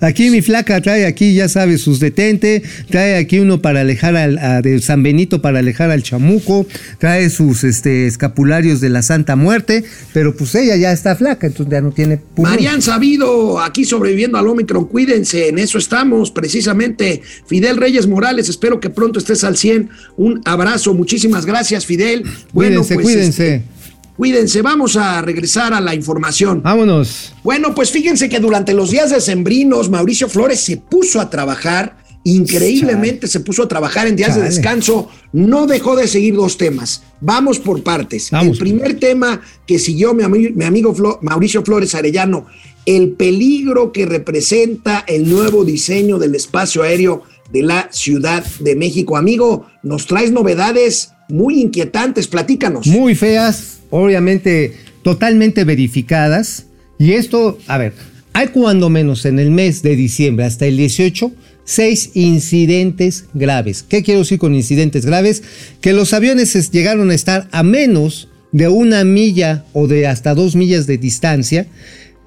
[0.00, 4.38] Aquí mi flaca trae aquí, ya sabes, sus detente, trae aquí uno para alejar al,
[4.38, 6.66] a- de San Benito para alejar al chamuco,
[6.98, 11.72] trae sus este, escapularios de la Santa Muerte, pero pues ella ya está flaca, entonces
[11.72, 12.52] ya no tiene pulmón.
[12.52, 17.22] Marian Sabido, aquí sobreviviendo al Omicron, cuídense, en eso estamos precisamente.
[17.46, 19.90] Fidel Reyes Morales, espero que pronto estés al 100.
[20.16, 22.22] Un abrazo, muchísimas gracias, Fidel.
[22.52, 23.54] Bueno, Cuídense, pues, cuídense.
[23.56, 23.77] este,
[24.18, 26.60] cuídense, vamos a regresar a la información.
[26.62, 27.32] Vámonos.
[27.42, 33.26] Bueno, pues fíjense que durante los días decembrinos, Mauricio Flores se puso a trabajar Increíblemente
[33.26, 37.02] se puso a trabajar en días de descanso, no dejó de seguir dos temas.
[37.22, 38.30] Vamos por partes.
[38.30, 38.58] Vamos.
[38.58, 42.46] El primer tema que siguió mi, ami- mi amigo Flo- Mauricio Flores Arellano,
[42.84, 49.16] el peligro que representa el nuevo diseño del espacio aéreo de la Ciudad de México.
[49.16, 52.86] Amigo, nos traes novedades muy inquietantes, platícanos.
[52.88, 56.66] Muy feas, obviamente totalmente verificadas.
[56.98, 57.92] Y esto, a ver,
[58.32, 61.32] hay cuando menos en el mes de diciembre hasta el 18,
[61.64, 63.84] seis incidentes graves.
[63.88, 65.42] ¿Qué quiero decir con incidentes graves?
[65.80, 70.34] Que los aviones es- llegaron a estar a menos de una milla o de hasta
[70.34, 71.66] dos millas de distancia.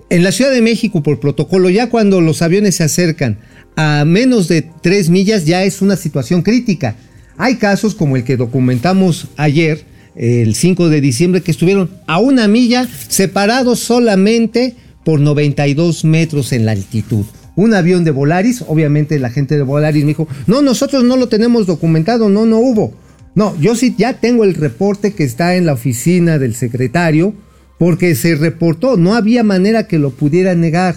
[0.10, 3.40] En la Ciudad de México, por protocolo, ya cuando los aviones se acercan
[3.76, 6.96] a menos de tres millas, ya es una situación crítica.
[7.38, 12.48] Hay casos como el que documentamos ayer, el 5 de diciembre, que estuvieron a una
[12.48, 17.26] milla separados solamente por 92 metros en la altitud.
[17.56, 21.28] Un avión de Volaris, obviamente la gente de Volaris me dijo, no, nosotros no lo
[21.28, 22.94] tenemos documentado, no, no hubo.
[23.36, 27.34] No, yo sí ya tengo el reporte que está en la oficina del secretario,
[27.78, 30.96] porque se reportó, no había manera que lo pudiera negar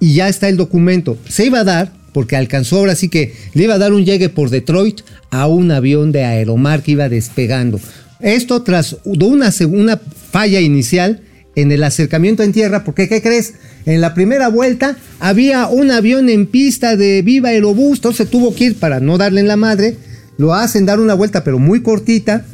[0.00, 1.18] y ya está el documento.
[1.28, 4.28] Se iba a dar, porque alcanzó ahora sí que le iba a dar un llegue
[4.28, 7.78] por Detroit a un avión de Aeromar que iba despegando.
[8.20, 10.00] Esto tras una, seg- una
[10.30, 11.22] falla inicial
[11.54, 13.54] en el acercamiento en tierra, porque ¿qué crees?
[13.86, 18.64] En la primera vuelta había un avión en pista de Viva Aerobús, entonces tuvo que
[18.64, 19.96] ir para no darle en la madre,
[20.38, 22.44] lo hacen dar una vuelta pero muy cortita,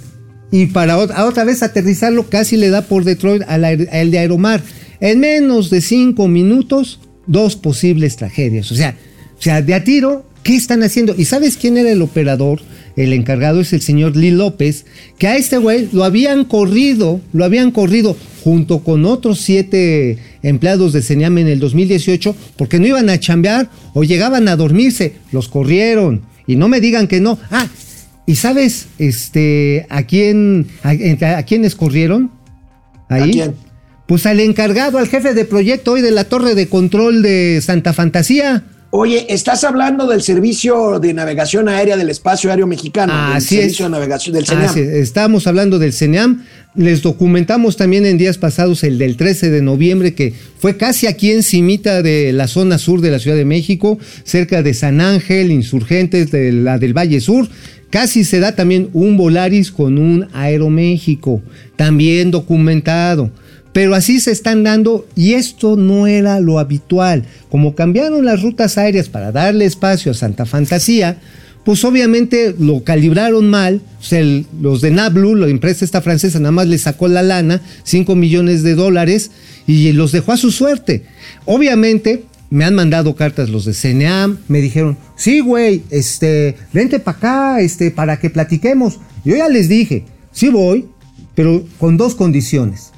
[0.53, 3.63] y para otra vez aterrizarlo casi le da por Detroit al,
[4.11, 4.63] de Aeromar.
[5.01, 8.71] En menos de cinco minutos, dos posibles tragedias.
[8.71, 8.95] O sea,
[9.37, 11.15] o sea, de a tiro, ¿qué están haciendo?
[11.17, 12.61] ¿Y sabes quién era el operador?
[12.97, 14.85] El encargado es el señor Lee López,
[15.19, 20.93] que a este güey lo habían corrido, lo habían corrido junto con otros siete empleados
[20.93, 25.15] de Señam en el 2018 porque no iban a chambear o llegaban a dormirse.
[25.31, 26.23] Los corrieron.
[26.47, 27.39] Y no me digan que no.
[27.51, 27.69] Ah,
[28.27, 30.91] ¿Y sabes este, a quién a,
[31.39, 32.31] a quiénes corrieron?
[33.09, 33.23] Ahí.
[33.23, 33.55] ¿A quién?
[34.07, 37.93] Pues al encargado, al jefe de proyecto hoy de la torre de control de Santa
[37.93, 38.65] Fantasía.
[38.95, 43.61] Oye, estás hablando del servicio de navegación aérea del espacio aéreo mexicano, del Así es.
[43.63, 44.65] servicio de navegación del CENAM.
[44.67, 46.45] Así es, Estamos hablando del CENEAM.
[46.75, 51.33] Les documentamos también en días pasados el del 13 de noviembre, que fue casi aquí
[51.33, 56.31] encimita de la zona sur de la Ciudad de México, cerca de San Ángel, insurgentes
[56.31, 57.49] de la del Valle Sur.
[57.89, 61.41] Casi se da también un Volaris con un Aeroméxico,
[61.77, 63.31] también documentado.
[63.73, 67.25] Pero así se están dando y esto no era lo habitual.
[67.49, 71.19] Como cambiaron las rutas aéreas para darle espacio a Santa Fantasía,
[71.65, 73.81] pues obviamente lo calibraron mal.
[74.61, 78.63] Los de Nablu, la empresa esta francesa, nada más le sacó la lana, 5 millones
[78.63, 79.31] de dólares,
[79.67, 81.05] y los dejó a su suerte.
[81.45, 87.17] Obviamente, me han mandado cartas los de CNEAM, me dijeron, sí, güey, este, vente para
[87.17, 88.99] acá, este, para que platiquemos.
[89.25, 90.87] Yo ya les dije, sí voy,
[91.35, 92.92] pero con dos condiciones.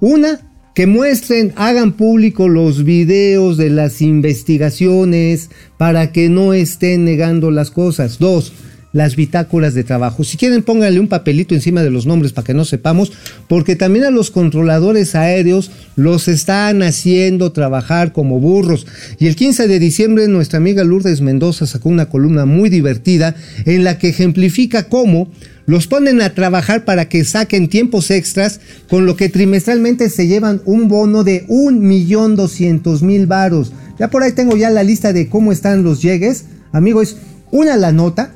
[0.00, 0.40] Una,
[0.74, 7.70] que muestren, hagan público los videos de las investigaciones para que no estén negando las
[7.70, 8.18] cosas.
[8.18, 8.52] Dos,
[8.92, 10.24] las bitácoras de trabajo.
[10.24, 13.12] Si quieren, pónganle un papelito encima de los nombres para que no sepamos,
[13.48, 18.86] porque también a los controladores aéreos los están haciendo trabajar como burros.
[19.18, 23.34] Y el 15 de diciembre nuestra amiga Lourdes Mendoza sacó una columna muy divertida
[23.64, 25.30] en la que ejemplifica cómo
[25.70, 30.60] los ponen a trabajar para que saquen tiempos extras, con lo que trimestralmente se llevan
[30.64, 33.72] un bono de un millón doscientos mil varos.
[33.98, 36.46] Ya por ahí tengo ya la lista de cómo están los llegues.
[36.72, 37.16] Amigo, es
[37.52, 38.34] una la nota,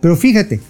[0.00, 0.60] pero fíjate,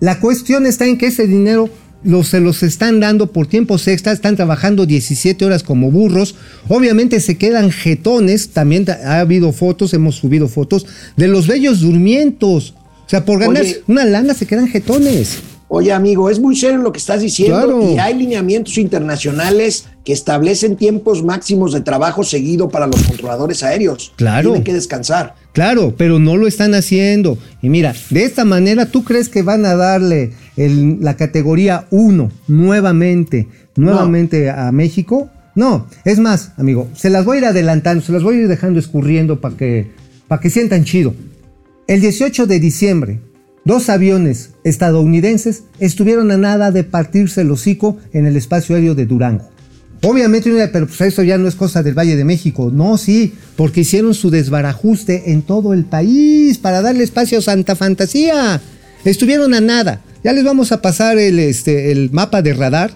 [0.00, 1.70] la cuestión está en que ese dinero
[2.02, 6.34] los, se los están dando por tiempos extras, están trabajando 17 horas como burros,
[6.68, 12.74] obviamente se quedan jetones, también ha habido fotos, hemos subido fotos de los bellos durmientos,
[13.06, 13.82] o sea, por ganar Oye.
[13.86, 15.38] una lana se quedan jetones.
[15.74, 17.92] Oye, amigo, es muy serio lo que estás diciendo Claro.
[17.94, 24.12] y hay lineamientos internacionales que establecen tiempos máximos de trabajo seguido para los controladores aéreos.
[24.16, 24.50] Claro.
[24.50, 25.34] Tienen que descansar.
[25.54, 27.38] Claro, pero no lo están haciendo.
[27.62, 32.30] Y mira, de esta manera, ¿tú crees que van a darle el- la categoría 1
[32.48, 35.30] nuevamente, nuevamente a México?
[35.54, 38.48] No, es más, amigo, se las voy a ir adelantando, se las voy a ir
[38.48, 39.90] dejando escurriendo para que,
[40.28, 41.14] para que sientan chido.
[41.86, 43.20] El 18 de diciembre,
[43.64, 49.06] dos aviones estadounidenses estuvieron a nada de partirse el hocico en el espacio aéreo de
[49.06, 49.52] Durango.
[50.04, 52.72] Obviamente, pero pues eso ya no es cosa del Valle de México.
[52.74, 57.76] No, sí, porque hicieron su desbarajuste en todo el país para darle espacio a Santa
[57.76, 58.60] Fantasía.
[59.04, 60.02] Estuvieron a nada.
[60.24, 62.92] Ya les vamos a pasar el, este, mapa de radar.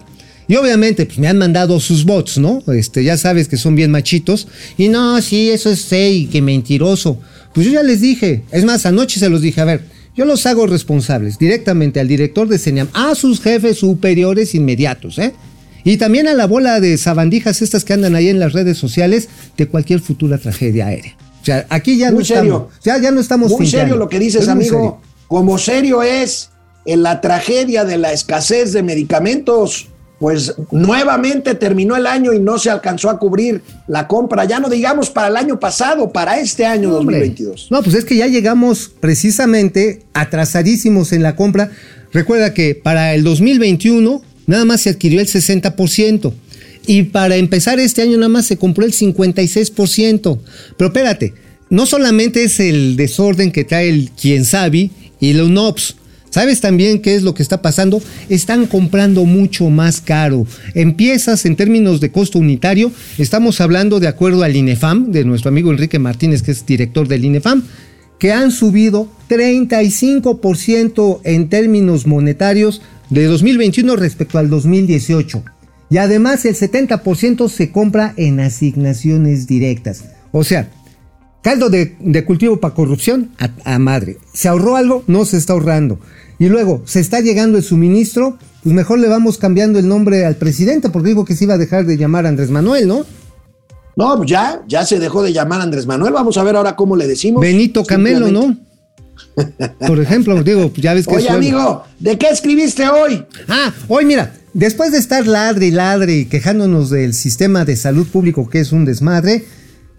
[0.49, 2.61] Y obviamente, pues me han mandado sus bots, ¿no?
[2.67, 4.49] Este, ya sabes que son bien machitos.
[4.77, 7.19] Y no, sí, eso es fake, que mentiroso.
[7.53, 9.81] Pues yo ya les dije, es más, anoche se los dije, a ver,
[10.17, 15.33] yo los hago responsables directamente al director de CENIAM, a sus jefes superiores inmediatos, ¿eh?
[15.83, 19.29] Y también a la bola de sabandijas estas que andan ahí en las redes sociales
[19.55, 21.15] de cualquier futura tragedia aérea.
[21.41, 22.41] O sea, aquí ya Muy no serio.
[22.73, 24.75] estamos, ya, ya no estamos Muy serio lo que dices, Es amigo.
[24.75, 24.97] serio.
[25.27, 26.49] Como serio es
[26.85, 29.87] en la tragedia de la escasez de medicamentos,
[30.19, 34.45] pues nuevamente terminó el año y no se alcanzó a cubrir la compra.
[34.45, 37.17] Ya no digamos para el año pasado, para este año Hombre.
[37.19, 37.67] 2022.
[37.69, 41.69] No, pues es que ya llegamos precisamente atrasadísimos en la compra.
[42.11, 46.33] Recuerda que para el 2021 nada más se adquirió el 60%.
[46.87, 50.39] Y para empezar este año nada más se compró el 56%.
[50.77, 51.33] Pero espérate,
[51.69, 55.97] no solamente es el desorden que trae el quien sabe y los NOPS.
[56.37, 57.99] ¿Sabes también qué es lo que está pasando?
[58.29, 60.45] Están comprando mucho más caro.
[60.75, 65.49] En piezas, en términos de costo unitario, estamos hablando de acuerdo al INEFAM, de nuestro
[65.49, 67.63] amigo Enrique Martínez, que es director del INEFAM,
[68.19, 75.43] que han subido 35% en términos monetarios de 2021 respecto al 2018.
[75.89, 80.03] Y además el 70% se compra en asignaciones directas.
[80.31, 80.69] O sea,
[81.41, 81.95] caldo de,
[82.27, 84.17] cultivo para corrupción a, a madre.
[84.33, 85.03] ¿Se ahorró algo?
[85.07, 85.99] No se está ahorrando.
[86.39, 88.37] Y luego, ¿se está llegando el suministro?
[88.63, 91.57] Pues mejor le vamos cambiando el nombre al presidente porque dijo que se iba a
[91.57, 93.05] dejar de llamar Andrés Manuel, ¿no?
[93.95, 96.13] No, pues ya, ya se dejó de llamar Andrés Manuel.
[96.13, 97.41] Vamos a ver ahora cómo le decimos.
[97.41, 98.31] Benito Camelo.
[98.31, 98.55] ¿no?
[99.87, 103.25] Por ejemplo, digo, ya ves que Oye, amigo, ¿de qué escribiste hoy?
[103.47, 108.07] Ah, hoy mira, después de estar ladre y ladre y quejándonos del sistema de salud
[108.07, 109.45] público que es un desmadre,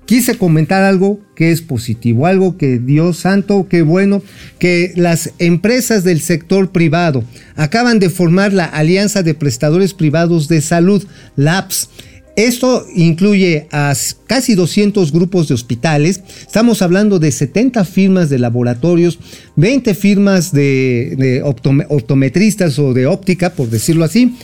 [0.09, 4.23] quise comentar algo que es positivo, algo que Dios santo, qué bueno,
[4.59, 7.25] que las empresas del sector privado
[7.57, 11.91] acaban de formar la Alianza de Prestadores Privados de Salud, LAPS.
[12.39, 13.93] Esto incluye a
[14.29, 19.19] casi 200 grupos de hospitales, estamos hablando de 70 firmas de laboratorios,
[19.57, 24.37] 20 firmas de, de optome- optometristas o de óptica, por decirlo así,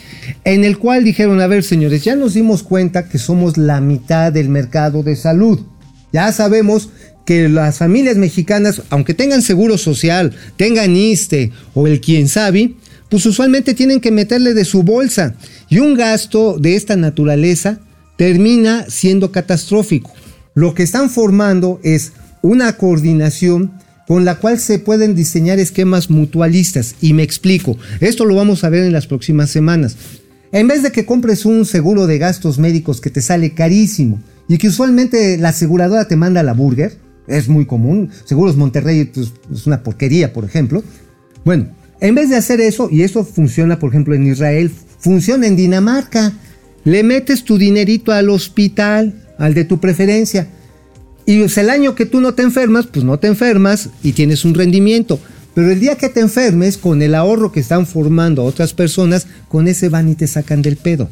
[0.42, 4.33] en el cual dijeron, a ver señores, ya nos dimos cuenta que somos la mitad
[4.33, 5.61] del mercado de salud.
[6.12, 6.88] Ya sabemos
[7.24, 12.74] que las familias mexicanas, aunque tengan seguro social, tengan ISTE o el quien sabe,
[13.14, 15.37] pues usualmente tienen que meterle de su bolsa.
[15.68, 17.79] Y un gasto de esta naturaleza
[18.16, 20.11] termina siendo catastrófico.
[20.55, 22.11] Lo que están formando es
[22.42, 23.70] una coordinación
[24.09, 26.96] con la cual se pueden diseñar esquemas mutualistas.
[27.00, 27.77] Y me explico.
[28.00, 29.96] Esto lo vamos a ver en las próximas semanas.
[30.50, 34.59] En vez de que compres un seguro de gastos médicos que te sale carísimo y
[34.59, 36.98] que usualmente la aseguradora te manda la burger,
[37.29, 38.11] es muy común.
[38.24, 40.83] Seguros Monterrey pues, es una porquería, por ejemplo.
[41.44, 41.68] Bueno,
[42.04, 46.34] en vez de hacer eso, y eso funciona, por ejemplo, en Israel, funciona en Dinamarca.
[46.84, 50.46] Le metes tu dinerito al hospital, al de tu preferencia.
[51.24, 54.44] Y pues, el año que tú no te enfermas, pues no te enfermas y tienes
[54.44, 55.18] un rendimiento.
[55.54, 59.66] Pero el día que te enfermes, con el ahorro que están formando otras personas, con
[59.66, 61.08] ese van y te sacan del pedo.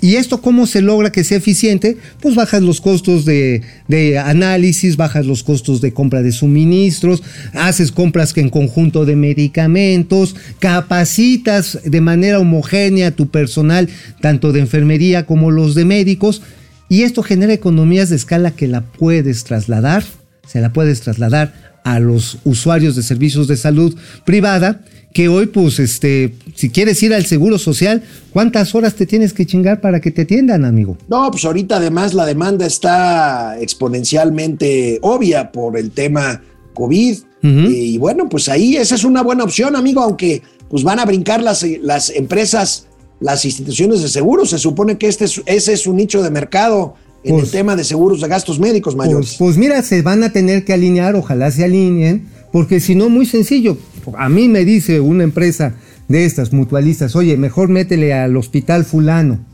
[0.00, 1.98] ¿Y esto cómo se logra que sea eficiente?
[2.20, 7.92] Pues bajas los costos de, de análisis, bajas los costos de compra de suministros, haces
[7.92, 13.88] compras en conjunto de medicamentos, capacitas de manera homogénea tu personal,
[14.20, 16.40] tanto de enfermería como los de médicos,
[16.88, 20.04] y esto genera economías de escala que la puedes trasladar,
[20.46, 21.52] se la puedes trasladar
[21.84, 24.80] a los usuarios de servicios de salud privada,
[25.14, 29.46] que hoy, pues, este, si quieres ir al seguro social, ¿cuántas horas te tienes que
[29.46, 30.98] chingar para que te atiendan, amigo?
[31.08, 36.42] No, pues ahorita además la demanda está exponencialmente obvia por el tema
[36.74, 37.16] COVID.
[37.46, 41.42] Y bueno, pues ahí esa es una buena opción, amigo, aunque pues van a brincar
[41.42, 42.86] las, las empresas,
[43.20, 44.48] las instituciones de seguros.
[44.50, 47.76] Se supone que este es, ese es un nicho de mercado en Pues- el tema
[47.76, 49.36] de seguros de gastos médicos mayores.
[49.36, 53.08] Pues, pues mira, se van a tener que alinear, ojalá se alineen, porque si no,
[53.08, 53.76] muy sencillo.
[54.16, 55.74] A mí me dice una empresa
[56.06, 59.44] de estas mutualistas, oye, mejor métele al hospital fulano,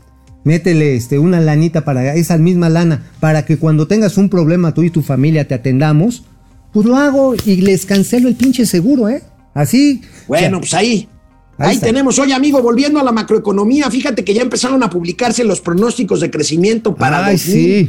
[0.43, 4.83] métele este, una lanita para esa misma lana, para que cuando tengas un problema tú
[4.83, 6.25] y tu familia te atendamos,
[6.71, 9.23] pues lo hago y les cancelo el pinche seguro, ¿eh?
[9.55, 10.01] Así.
[10.27, 11.09] Bueno, o sea, pues ahí.
[11.57, 15.59] Ahí tenemos, oye amigo, volviendo a la macroeconomía, fíjate que ya empezaron a publicarse los
[15.59, 17.87] pronósticos de crecimiento para Ay, sí.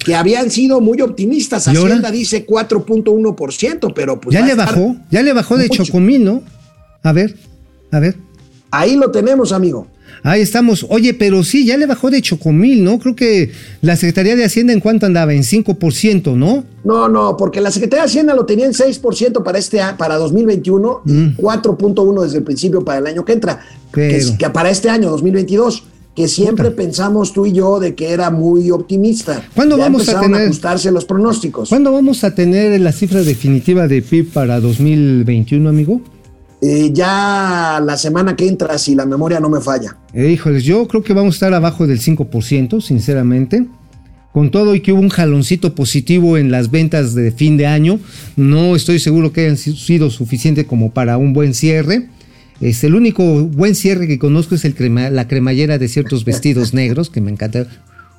[0.00, 1.66] 2022, que habían sido muy optimistas.
[1.66, 1.70] ¿Y?
[1.70, 5.84] Hacienda dice 4.1%, pero pues ya le bajó, ya le bajó de mucho.
[5.84, 6.42] chocomil, ¿no?
[7.02, 7.36] A ver,
[7.90, 8.16] a ver.
[8.70, 9.86] Ahí lo tenemos, amigo.
[10.22, 10.84] Ahí estamos.
[10.90, 12.98] Oye, pero sí, ya le bajó de chocomil, ¿no?
[12.98, 16.64] Creo que la Secretaría de Hacienda en cuánto andaba, en 5%, ¿no?
[16.84, 21.02] No, no, porque la Secretaría de Hacienda lo tenía en 6% para este para 2021
[21.06, 21.36] y Mm.
[21.36, 23.60] 4.1 desde el principio para el año que entra,
[23.92, 25.84] que, es- que para este año 2022,
[26.20, 29.42] que siempre pensamos tú y yo de que era muy optimista.
[29.54, 31.70] ¿Cuándo Ya vamos a tener- ajustarse los pronósticos.
[31.70, 36.02] ¿Cuándo vamos a tener la cifra definitiva de PIB para 2021, amigo?
[36.60, 39.96] Eh, ya la semana que entra, si la memoria no me falla.
[40.12, 43.66] Eh, híjoles, yo creo que vamos a estar abajo del 5%, sinceramente.
[44.34, 47.98] Con todo y que hubo un jaloncito positivo en las ventas de fin de año,
[48.36, 52.10] no estoy seguro que hayan si- sido suficiente como para un buen cierre.
[52.60, 56.74] Este, el único buen cierre que conozco es el crema- la cremallera de ciertos vestidos
[56.74, 57.66] negros, que me encanta.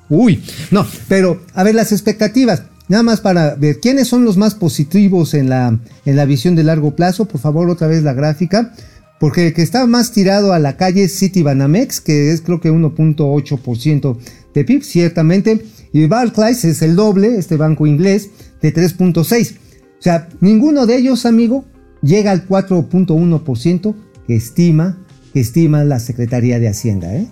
[0.08, 2.64] Uy, no, pero a ver las expectativas.
[2.88, 6.64] Nada más para ver quiénes son los más positivos en la, en la visión de
[6.64, 7.26] largo plazo.
[7.26, 8.74] Por favor, otra vez la gráfica.
[9.20, 12.72] Porque el que está más tirado a la calle es Citibanamex, que es creo que
[12.72, 14.18] 1.8%
[14.52, 15.64] de PIB, ciertamente.
[15.92, 18.30] Y Barclays es el doble, este banco inglés,
[18.60, 19.52] de 3.6%.
[19.52, 21.64] O sea, ninguno de ellos, amigo,
[22.02, 23.94] llega al 4.1%
[24.26, 24.98] que estima,
[25.32, 27.14] que estima la Secretaría de Hacienda.
[27.14, 27.26] ¿eh?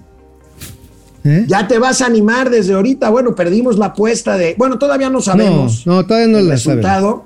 [1.24, 1.44] ¿Eh?
[1.48, 3.10] Ya te vas a animar desde ahorita.
[3.10, 4.54] Bueno, perdimos la apuesta de.
[4.56, 6.84] Bueno, todavía no sabemos No, no, todavía no el la sabemos.
[6.84, 7.24] resultado.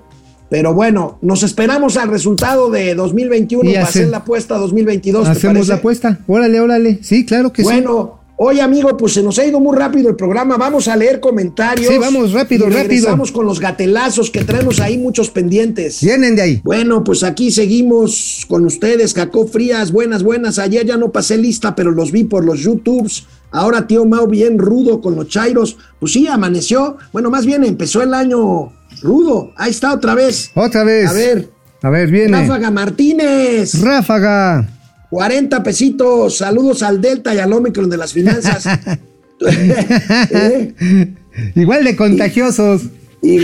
[0.50, 5.24] Pero bueno, nos esperamos al resultado de 2021 Y para hace- hacer la apuesta 2022.
[5.24, 6.18] ¿te Hacemos la apuesta.
[6.26, 6.98] Órale, órale.
[7.02, 7.68] Sí, claro que sí.
[7.68, 10.56] Bueno, hoy amigo, pues se nos ha ido muy rápido el programa.
[10.56, 11.92] Vamos a leer comentarios.
[11.92, 13.16] Sí, vamos, rápido, y rápido.
[13.32, 16.02] con los gatelazos que traemos ahí muchos pendientes.
[16.02, 16.60] Vienen de ahí.
[16.64, 20.58] Bueno, pues aquí seguimos con ustedes, Jacob Frías, buenas, buenas.
[20.58, 23.24] Ayer ya no pasé lista, pero los vi por los YouTubes.
[23.50, 25.76] Ahora tío Mau bien rudo con los Chairos.
[26.00, 26.96] Pues sí, amaneció.
[27.12, 28.72] Bueno, más bien empezó el año
[29.02, 29.52] rudo.
[29.56, 30.50] Ahí está otra vez.
[30.54, 31.08] Otra vez.
[31.08, 31.50] A ver,
[31.82, 32.36] A ver, viene.
[32.36, 33.80] Ráfaga Martínez.
[33.80, 34.68] Ráfaga.
[35.10, 36.38] 40 pesitos.
[36.38, 38.64] Saludos al Delta y al Omicron de las finanzas.
[40.30, 41.14] ¿Eh?
[41.54, 42.82] Igual de contagiosos.
[43.22, 43.38] Y,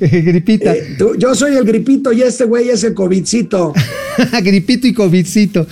[0.00, 0.74] Gripita.
[0.74, 3.72] eh, tú- yo soy el gripito y este güey es el covidcito.
[4.42, 5.66] Gripito y covidcito.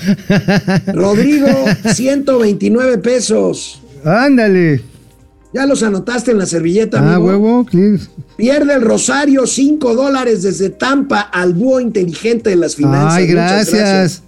[0.95, 1.49] Rodrigo,
[1.95, 3.83] 129 pesos.
[4.05, 4.83] Ándale.
[5.53, 7.27] Ya los anotaste en la servilleta, Ah, amigo.
[7.31, 7.67] huevo.
[8.37, 13.15] Pierde el Rosario 5 dólares desde Tampa al dúo inteligente de las finanzas.
[13.15, 13.35] Ay, Muchas
[13.73, 14.23] gracias.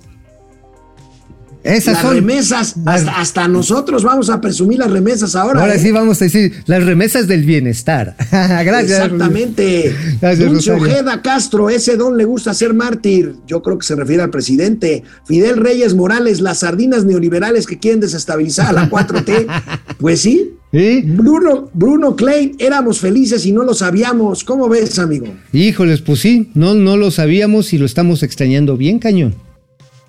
[1.65, 2.15] Esas Las son.
[2.15, 5.61] remesas, hasta, hasta nosotros vamos a presumir las remesas ahora.
[5.61, 5.79] Ahora ¿eh?
[5.79, 8.17] sí vamos a decir las remesas del bienestar.
[8.31, 9.05] gracias.
[9.05, 9.95] Exactamente.
[10.21, 10.73] Gracias, Dulce.
[10.73, 13.37] Ojeda Castro, ese don le gusta ser mártir.
[13.47, 15.05] Yo creo que se refiere al presidente.
[15.25, 19.47] Fidel Reyes Morales, las sardinas neoliberales que quieren desestabilizar a la 4T.
[20.01, 20.55] Pues sí.
[20.73, 21.03] ¿Sí?
[21.07, 24.43] Bruno, Bruno Klein, éramos felices y no lo sabíamos.
[24.43, 25.27] ¿Cómo ves, amigo?
[25.53, 29.35] Híjoles, pues sí, no, no lo sabíamos y lo estamos extrañando bien, cañón.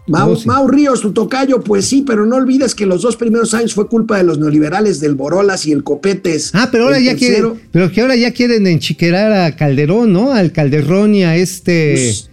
[0.06, 0.47] Mau, sí.
[0.47, 3.88] Mau Ríos, tu tocayo, pues sí, pero no olvides que los dos primeros años fue
[3.88, 6.51] culpa de los neoliberales del Borolas y el Copetes.
[6.54, 10.34] Ah, pero ahora ya tercero, quieren, pero que ahora ya quieren enchiquerar a Calderón, ¿no?
[10.34, 12.30] Al Calderón y a este Pues-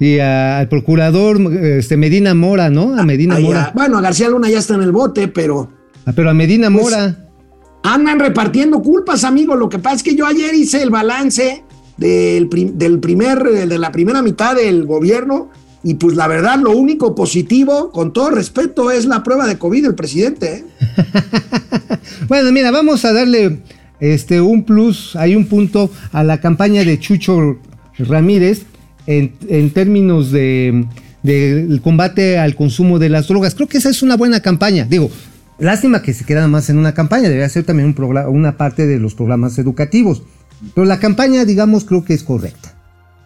[0.00, 2.98] y a- al procurador este Medina Mora, ¿no?
[2.98, 3.72] A Medina Mora.
[3.74, 5.70] bueno, a García Luna ya está en el bote, pero
[6.04, 7.24] Ah, pero a Medina Pues- Mora.
[7.84, 9.54] andan repartiendo culpas, amigo.
[9.56, 11.64] Lo que pasa es que yo ayer hice el balance
[11.96, 15.50] del, prim- del primer, de la primera mitad del gobierno
[15.82, 19.82] y pues la verdad lo único positivo, con todo respeto, es la prueba de COVID
[19.82, 20.54] del presidente.
[20.54, 20.64] ¿eh?
[22.28, 23.60] Bueno, mira, vamos a darle
[24.00, 27.58] este un plus, hay un punto a la campaña de Chucho
[27.98, 28.62] Ramírez
[29.06, 30.86] en, en términos de
[31.22, 33.54] del combate al consumo de las drogas.
[33.54, 34.86] Creo que esa es una buena campaña.
[34.88, 35.10] Digo,
[35.58, 38.98] lástima que se queda más en una campaña, debería ser también un una parte de
[38.98, 40.22] los programas educativos.
[40.74, 42.77] Pero la campaña, digamos, creo que es correcta.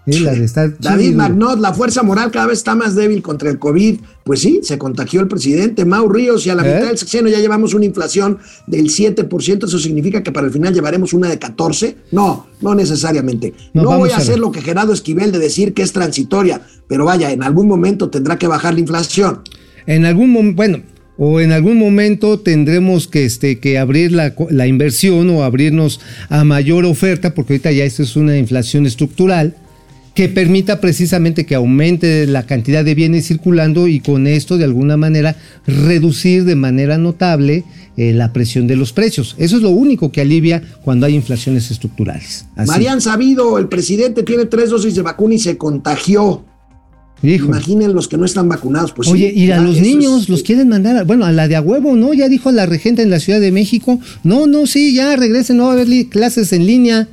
[0.07, 0.21] ¿Eh?
[0.21, 1.15] La de estar David.
[1.15, 4.01] Magnot, la fuerza moral cada vez está más débil contra el COVID.
[4.25, 6.75] Pues sí, se contagió el presidente Mau Ríos y a la ¿Eh?
[6.75, 9.65] mitad del sexenio ya llevamos una inflación del 7%.
[9.65, 11.97] Eso significa que para el final llevaremos una de 14.
[12.13, 13.55] No, no necesariamente.
[13.73, 17.31] No, voy a hacer lo que Gerardo Esquivel de decir que es transitoria, pero vaya,
[17.31, 19.41] en algún momento tendrá que bajar la inflación.
[19.87, 20.83] En algún momento, bueno,
[21.19, 26.45] o en algún momento tendremos que, este, que abrir la, la inversión o abrirnos a
[26.45, 29.57] mayor oferta, porque ahorita ya esto es una inflación estructural,
[30.15, 34.97] que permita precisamente que aumente la cantidad de bienes circulando y con esto de alguna
[34.99, 35.37] manera
[35.67, 37.65] reducir de manera notable
[37.97, 39.35] eh, la presión de los precios.
[39.39, 42.45] Eso es lo único que alivia cuando hay inflaciones estructurales.
[42.57, 42.71] Así.
[42.71, 46.45] Marian Sabido, el presidente tiene tres dosis de vacuna y se contagió.
[47.23, 48.93] Imaginen los que no están vacunados.
[48.93, 51.47] Pues Oye, sí, y a los niños es- los quieren mandar, a- bueno, a la
[51.47, 52.13] de a huevo, ¿no?
[52.15, 55.65] Ya dijo la regenta en la Ciudad de México, no, no, sí, ya regresen, no
[55.67, 57.09] va a haber clases en línea.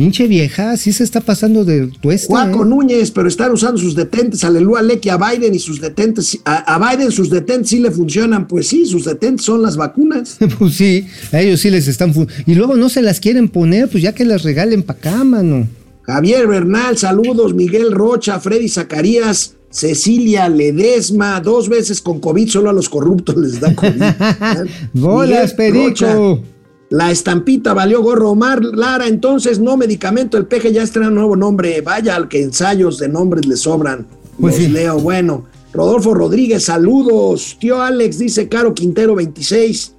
[0.00, 2.28] Pinche vieja, sí se está pasando de tueste.
[2.28, 2.66] Juaco ¿eh?
[2.66, 6.96] Núñez, pero están usando sus detentes, aleluya, Leque a Biden y sus detentes, a, a
[6.96, 10.38] Biden sus detentes sí le funcionan, pues sí, sus detentes son las vacunas.
[10.58, 12.14] pues sí, a ellos sí les están...
[12.46, 15.68] Y luego no se las quieren poner, pues ya que las regalen para acá, mano.
[16.00, 17.52] Javier Bernal, saludos.
[17.52, 23.60] Miguel Rocha, Freddy Zacarías, Cecilia Ledesma, dos veces con COVID, solo a los corruptos les
[23.60, 24.02] da COVID.
[24.94, 26.42] Bolas, Rocha, perico.
[26.90, 28.30] La estampita valió gorro.
[28.30, 31.80] Omar Lara, entonces no medicamento, el peje ya estrena un nuevo nombre.
[31.80, 34.06] Vaya al que ensayos de nombres le sobran.
[34.40, 34.68] Pues Los sí.
[34.70, 34.98] leo.
[34.98, 37.56] Bueno, Rodolfo Rodríguez, saludos.
[37.60, 39.94] Tío Alex dice Caro Quintero 26.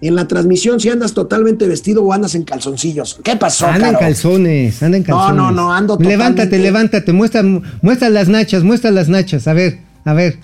[0.00, 3.20] En la transmisión, si andas totalmente vestido o andas en calzoncillos.
[3.22, 5.36] ¿Qué pasó, Anda en calzones, anda en No, calzones.
[5.36, 7.44] no, no, ando Levántate, totalmente- levántate, muestra,
[7.82, 9.46] muestra las nachas, muestra las nachas.
[9.46, 10.38] A ver, a ver.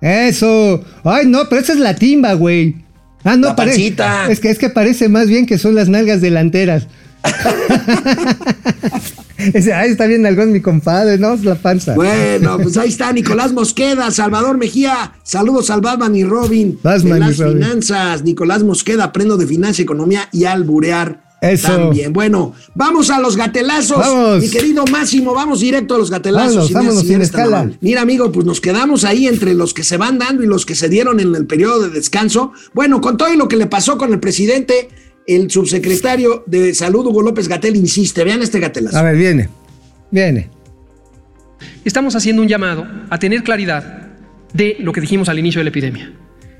[0.00, 0.80] Eso.
[1.04, 2.85] Ay, no, pero esa es la timba, güey.
[3.26, 3.94] Ah, no, parece.
[4.30, 6.86] Es que, es que parece más bien que son las nalgas delanteras.
[9.38, 11.34] Ay, está bien algón mi compadre, ¿no?
[11.34, 11.94] Es la panza.
[11.94, 17.18] Bueno, pues ahí está Nicolás Mosqueda, Salvador Mejía, saludos al Batman y Robin Batman de
[17.18, 17.58] y las Robin.
[17.58, 21.68] finanzas, Nicolás Mosqueda, aprendo de finanzas, economía y alburear Eso.
[21.68, 22.12] también.
[22.12, 24.42] Bueno, vamos a los gatelazos, Vamos.
[24.42, 26.72] mi querido Máximo, vamos directo a los gatelazos.
[26.72, 27.32] Vámonos, vámonos, si eres.
[27.80, 30.74] Mira, amigo, pues nos quedamos ahí entre los que se van dando y los que
[30.74, 32.52] se dieron en el periodo de descanso.
[32.74, 34.88] Bueno, con todo y lo que le pasó con el presidente,
[35.26, 38.24] el subsecretario de Salud, Hugo López Gatel, insiste.
[38.24, 38.96] Vean este gatelazo.
[38.98, 39.48] A ver, viene.
[40.10, 40.50] Viene.
[41.84, 44.08] Estamos haciendo un llamado a tener claridad
[44.52, 46.12] de lo que dijimos al inicio de la epidemia.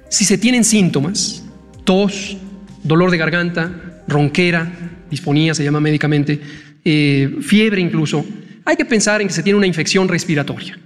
[0.09, 1.43] Si se tienen síntomas,
[1.85, 2.37] tos,
[2.83, 4.71] dolor de garganta, ronquera,
[5.11, 6.41] disfonía se llama médicamente,
[6.85, 8.25] eh, fiebre incluso,
[8.65, 10.79] hay que pensar en que se tiene una infección respiratoria.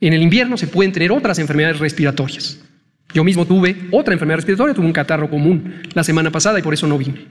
[0.00, 2.58] En el invierno se pueden tener otras enfermedades respiratorias.
[3.12, 6.74] Yo mismo tuve otra enfermedad respiratoria, tuve un catarro común la semana pasada y por
[6.74, 7.26] eso no vine.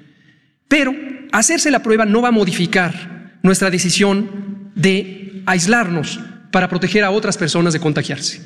[0.68, 0.96] Pero
[1.32, 6.20] hacerse la prueba no va a modificar nuestra decisión de aislarnos
[6.52, 8.42] para proteger a otras personas de contagiarse.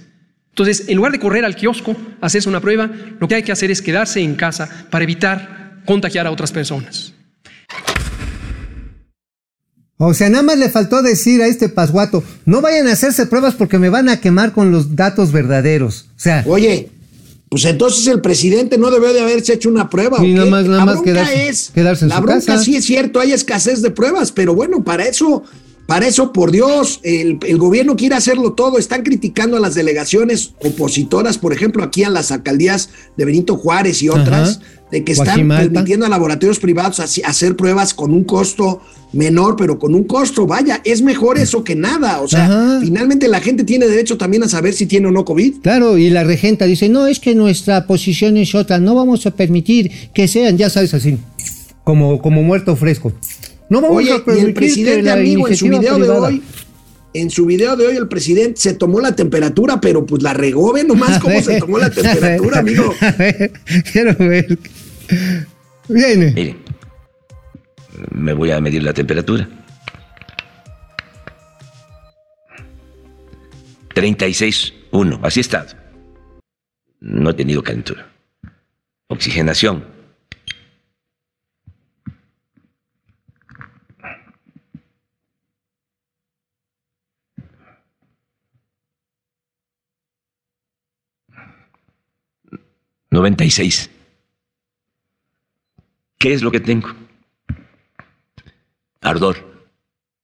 [0.50, 2.90] Entonces, en lugar de correr al kiosco, hacerse una prueba,
[3.20, 7.14] lo que hay que hacer es quedarse en casa para evitar contagiar a otras personas.
[10.00, 13.56] O sea, nada más le faltó decir a este pasguato, no vayan a hacerse pruebas
[13.56, 16.06] porque me van a quemar con los datos verdaderos.
[16.16, 16.90] O sea, Oye,
[17.50, 20.18] pues entonces el presidente no debió de haberse hecho una prueba.
[20.20, 22.46] ¿o Sí, nada más- nada la más bronca quedarse- es, quedarse en la su bronca
[22.46, 22.64] casa.
[22.64, 25.42] sí es cierto, hay escasez de pruebas, pero bueno, para eso,
[25.88, 28.78] para eso, por Dios, el, el gobierno quiere hacerlo todo.
[28.78, 34.04] Están criticando a las delegaciones opositoras, por ejemplo, aquí a las alcaldías de Benito Juárez
[34.04, 34.77] y otras, Ajá.
[34.92, 38.82] De que están permitiendo a laboratorios privados así- hacer pruebas con un costo
[39.14, 42.22] menor, pero con un costo, vaya, es mejor eso que nada.
[42.22, 42.80] O sea, Ajá.
[42.82, 45.56] finalmente la gente tiene derecho también a saber si tiene o no COVID.
[45.62, 49.32] claro, y la regenta dice, no, es que nuestra posición es otra, no vamos a
[49.32, 51.18] permitir que sean, ya sabes, así,
[51.84, 53.14] como, como muerto fresco.
[53.70, 56.42] No vamos Oye, a y permitir el presidente, que amigo, en su video de hoy,
[57.14, 60.74] en su video de hoy, el presidente se tomó la temperatura, pero pues la regó,
[60.74, 62.94] ve nomás cómo se tomó la temperatura, amigo.
[63.02, 63.52] A ver,
[63.92, 64.60] quiero ver.
[65.88, 66.32] Viene.
[66.32, 66.56] Mire,
[68.12, 69.48] me voy a medir la temperatura.
[73.96, 75.76] 36.1, así estado.
[77.00, 78.08] No he tenido calentura.
[79.08, 79.98] Oxigenación.
[93.10, 93.97] ...96...
[96.20, 96.88] ¿Qué es lo que tengo?
[99.02, 99.38] Ardor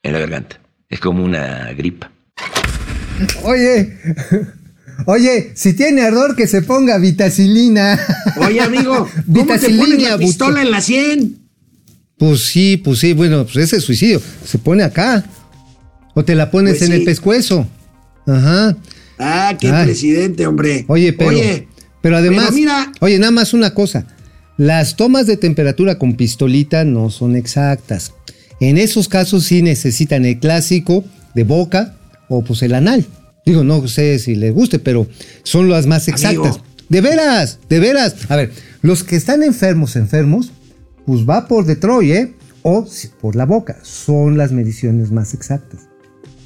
[0.02, 0.60] en la garganta.
[0.90, 2.12] Es como una gripa.
[3.44, 3.98] Oye,
[5.06, 8.00] oye, si tiene ardor que se ponga vitacilina.
[8.38, 11.40] Oye, amigo, ¿cómo te pones la pistola en la 100?
[12.18, 14.22] Pues sí, pues sí, bueno, pues ese es suicidio.
[14.46, 15.24] Se pone acá.
[16.16, 16.94] O te la pones Pues en sí.
[17.00, 17.68] el pescuezo.
[18.28, 18.76] Ajá.
[19.20, 19.86] Ah, qué Ay.
[19.86, 20.86] presidente, hombre.
[20.88, 21.68] Oye, pero, Oye,
[22.02, 24.06] pero además, pero mira, oye, nada más una cosa.
[24.58, 28.14] Las tomas de temperatura con pistolita no son exactas.
[28.60, 31.96] En esos casos sí necesitan el clásico de boca
[32.30, 33.06] o pues el anal.
[33.46, 35.08] Digo, no sé si les guste, pero
[35.44, 36.58] son las más exactas.
[36.58, 36.64] Amigo.
[36.88, 38.16] De veras, de veras.
[38.30, 38.52] A ver,
[38.82, 40.52] los que están enfermos, enfermos,
[41.06, 42.34] pues va por Detroit, ¿eh?
[42.62, 42.88] O
[43.20, 43.80] por la boca.
[43.84, 45.82] Son las mediciones más exactas.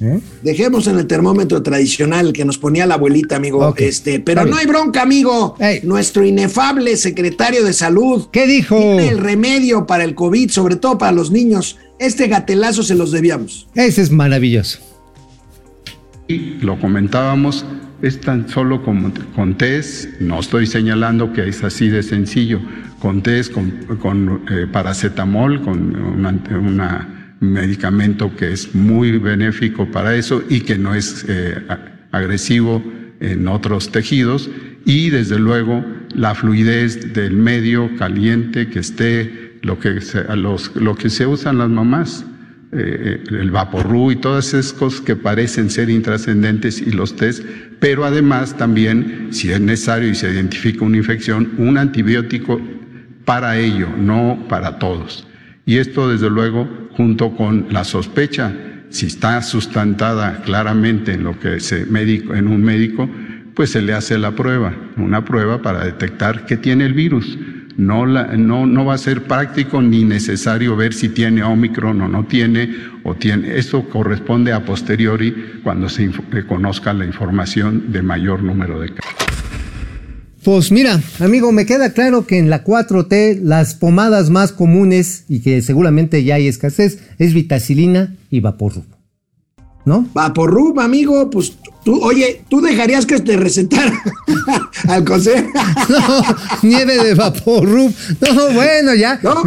[0.00, 0.20] ¿Eh?
[0.42, 3.74] dejemos en el termómetro tradicional que nos ponía la abuelita, amigo.
[3.76, 5.56] Este, pero no hay bronca, amigo.
[5.82, 8.76] Nuestro inefable secretario de salud ¿Qué dijo?
[8.76, 11.78] tiene el remedio para el COVID, sobre todo para los niños.
[11.98, 13.68] Este gatelazo se los debíamos.
[13.74, 14.78] Ese es maravilloso.
[16.28, 17.64] Y lo comentábamos,
[18.02, 22.60] es tan solo como con test, no estoy señalando que es así de sencillo,
[23.00, 23.70] con test, con,
[24.00, 26.26] con, eh, paracetamol, con un
[27.40, 31.56] medicamento que es muy benéfico para eso y que no es eh,
[32.10, 32.82] agresivo
[33.20, 34.50] en otros tejidos
[34.84, 35.84] y desde luego
[36.14, 41.58] la fluidez del medio caliente que esté lo que se, los, lo que se usan
[41.58, 42.24] las mamás
[42.70, 47.42] eh, el vaporru y todas esas cosas que parecen ser intrascendentes y los test,
[47.80, 52.60] pero además también, si es necesario y se identifica una infección, un antibiótico
[53.24, 55.27] para ello, no para todos.
[55.68, 58.50] Y esto, desde luego, junto con la sospecha,
[58.88, 63.06] si está sustentada claramente en lo que se médico, en un médico,
[63.52, 67.38] pues se le hace la prueba, una prueba para detectar que tiene el virus.
[67.76, 72.08] No, la, no, no va a ser práctico ni necesario ver si tiene Omicron o
[72.08, 73.58] no tiene, o tiene.
[73.58, 79.37] Esto corresponde a posteriori cuando se inf- conozca la información de mayor número de casos.
[80.44, 85.40] Pues mira, amigo, me queda claro que en la 4T las pomadas más comunes y
[85.40, 88.97] que seguramente ya hay escasez es vitacilina y vaporrub.
[89.88, 90.06] ¿No?
[90.12, 93.92] Vaporrub, amigo, pues tú, oye, ¿tú dejarías que te recetara
[94.88, 95.48] al consejo?
[95.88, 96.22] No,
[96.62, 97.90] nieve de vaporrub.
[98.20, 99.18] No, bueno, ya.
[99.22, 99.42] ¿No?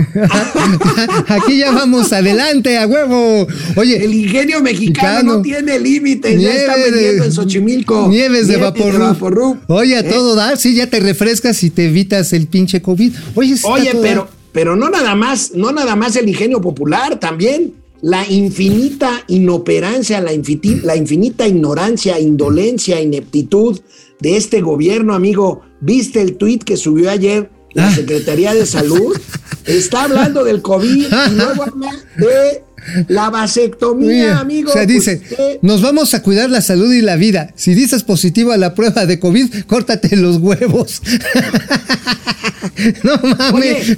[1.27, 3.47] Aquí ya vamos adelante, a huevo.
[3.75, 8.07] Oye, El ingenio mexicano no tiene límites, ya está Nieve de- vendiendo en Xochimilco.
[8.07, 9.57] Nieves de vaporrub.
[9.67, 10.03] Oye, a ¿Eh?
[10.03, 13.13] todo dar, sí, ya te refrescas y te evitas el pinche COVID.
[13.35, 14.29] Oye, Oye, pero, dar.
[14.51, 20.33] pero no nada más, no nada más el ingenio popular, también la infinita inoperancia, la,
[20.33, 23.79] infinita ignorancia, indolencia, ineptitud
[24.19, 25.61] de este gobierno, amigo.
[25.81, 27.95] ¿Viste el tuit que subió ayer la Ah.
[27.95, 29.17] Secretaría de Salud?
[29.65, 32.63] Está hablando del COVID y luego habla de
[33.07, 34.71] la vasectomía, amigo.
[34.71, 37.53] o sea, Pues, dice, nos vamos a cuidar la salud y la vida.
[37.55, 41.01] Si dices positivo a la prueba de COVID, córtate los huevos.
[43.03, 43.53] no mames.
[43.53, 43.97] Oye,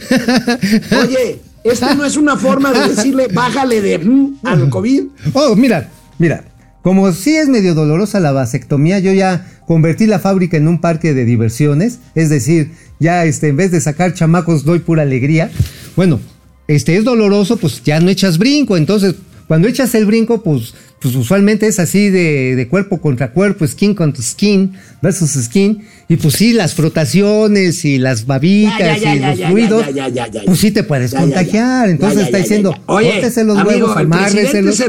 [1.01, 5.03] oye, esta no es una forma de decirle bájale de mm, al COVID.
[5.34, 6.45] Oh, mira, mira.
[6.82, 11.14] Como sí es medio dolorosa la vasectomía, yo ya convertí la fábrica en un parque
[11.14, 11.99] de diversiones.
[12.14, 15.49] Es decir, ya este, en vez de sacar chamacos, doy pura alegría.
[15.95, 16.20] Bueno,
[16.68, 18.76] este es doloroso, pues ya no echas brinco.
[18.76, 19.16] Entonces,
[19.47, 20.74] cuando echas el brinco, pues,
[21.04, 25.86] pues usualmente es así de, de cuerpo contra cuerpo, skin contra skin, versus skin.
[26.08, 29.16] Y pues sí, las frotaciones y las babitas Ya, ya,
[29.51, 30.28] y los ya.
[30.45, 31.89] pues sí te puedes contagiar.
[31.89, 32.74] Entonces está diciendo.
[32.86, 34.82] Oye, córtese los amigo, huevos, amárreselos.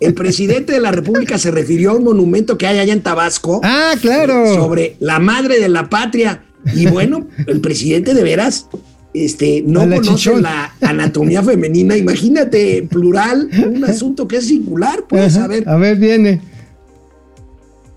[0.00, 3.60] el presidente de la República se refirió a un monumento que hay allá en Tabasco.
[3.62, 4.54] Ah, claro.
[4.56, 6.42] Sobre la madre de la patria.
[6.74, 8.66] Y bueno, el presidente de veras
[9.14, 10.42] este, no la conoce chichón.
[10.42, 11.96] la anatomía femenina.
[11.96, 15.68] Imagínate, en plural, un asunto que es singular, pues, Ajá, a ver.
[15.68, 16.40] A ver, viene.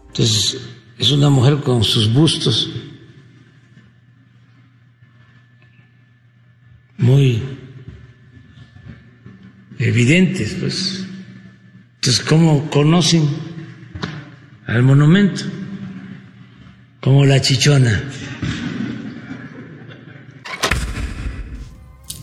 [0.07, 0.57] Entonces,
[0.97, 2.69] es una mujer con sus bustos
[6.97, 7.41] muy
[9.79, 11.05] evidentes, pues.
[11.95, 13.27] Entonces, ¿cómo conocen
[14.67, 15.43] al monumento?
[17.01, 18.03] Como la chichona.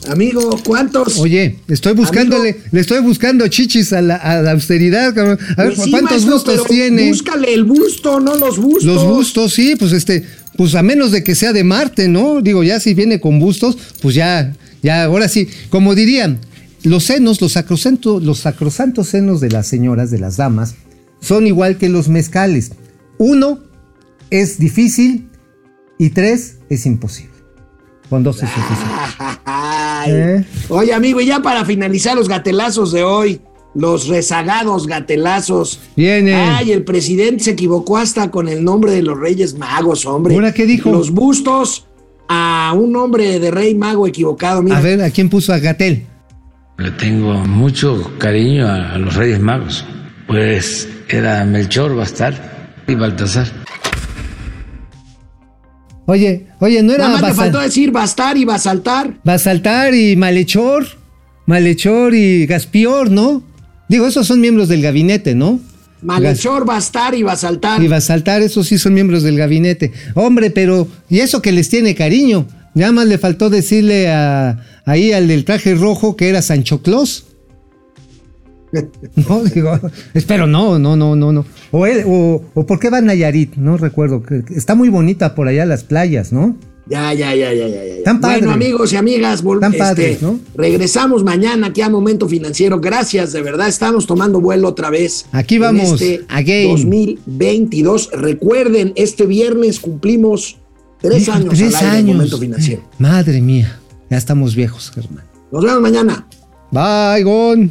[0.09, 1.18] Amigo, ¿cuántos?
[1.18, 2.64] Oye, estoy buscándole, Amigo.
[2.72, 5.38] le estoy buscando chichis a la, a la austeridad, cabrón.
[5.57, 7.09] A ver, Pues sí, ¿cuántos maestro, bustos tiene?
[7.09, 8.84] Búscale el busto, no los bustos.
[8.84, 10.24] Los bustos, sí, pues este,
[10.57, 12.40] pues a menos de que sea de Marte, ¿no?
[12.42, 16.40] Digo, ya si viene con bustos, pues ya, ya, ahora sí, como dirían,
[16.82, 20.74] los senos, los sacrosantos, los sacrosantos senos de las señoras, de las damas,
[21.20, 22.72] son igual que los mezcales.
[23.18, 23.61] Uno
[24.30, 25.28] es difícil
[25.98, 27.30] y tres es imposible.
[28.11, 28.94] Con dos es suficiente.
[30.03, 30.12] Ay.
[30.12, 30.44] ¿Eh?
[30.68, 33.40] Oye, amigo, y ya para finalizar los gatelazos de hoy,
[33.74, 35.80] los rezagados gatelazos.
[35.96, 36.34] Viene.
[36.34, 40.34] Ay, el presidente se equivocó hasta con el nombre de los Reyes Magos, hombre.
[40.34, 40.92] ¿Ahora qué dijo?
[40.92, 41.86] Los bustos
[42.28, 44.62] a un nombre de rey mago equivocado.
[44.62, 46.07] Mira, A ver, ¿a quién puso a Gatel?
[46.78, 49.84] Le tengo mucho cariño a, a los Reyes Magos.
[50.26, 53.61] Pues era Melchor, Bastar y Baltasar.
[56.12, 59.14] Oye, oye, no era nada más le faltó decir bastar y basaltar.
[59.24, 60.84] Basaltar y Malhechor,
[61.46, 63.42] Malhechor y Gaspior, ¿no?
[63.88, 65.58] Digo, esos son miembros del gabinete, ¿no?
[66.02, 67.82] Malhechor, bastar y basaltar.
[67.82, 69.90] Y Basaltar, esos sí son miembros del gabinete.
[70.14, 72.46] Hombre, pero, ¿y eso que les tiene cariño?
[72.74, 77.24] Nada más le faltó decirle a, ahí al del traje rojo que era Sancho Claus.
[79.29, 79.79] No, digo,
[80.14, 81.45] espero no, no, no, no, no.
[81.70, 84.23] O, él- o, o por qué va a Nayarit, no recuerdo.
[84.55, 86.57] Está muy bonita por allá las playas, ¿no?
[86.87, 87.85] Ya, ya, ya, ya, ya.
[87.85, 88.03] ya.
[88.05, 88.39] Tan padre.
[88.39, 90.41] Bueno, amigos y amigas, Tan este, padres, ¿no?
[90.57, 92.81] regresamos mañana aquí a Momento Financiero.
[92.81, 95.27] Gracias, de verdad, estamos tomando vuelo otra vez.
[95.31, 96.70] Aquí en vamos, Este again.
[96.70, 98.11] 2022.
[98.14, 100.59] Recuerden, este viernes cumplimos
[101.01, 102.16] tres años tres al aire en años.
[102.16, 102.83] Momento Financiero.
[102.99, 103.79] Madre mía,
[104.11, 105.25] ya estamos viejos, Germán.
[105.53, 106.27] Nos vemos mañana.
[106.73, 107.70] Bye, Gon.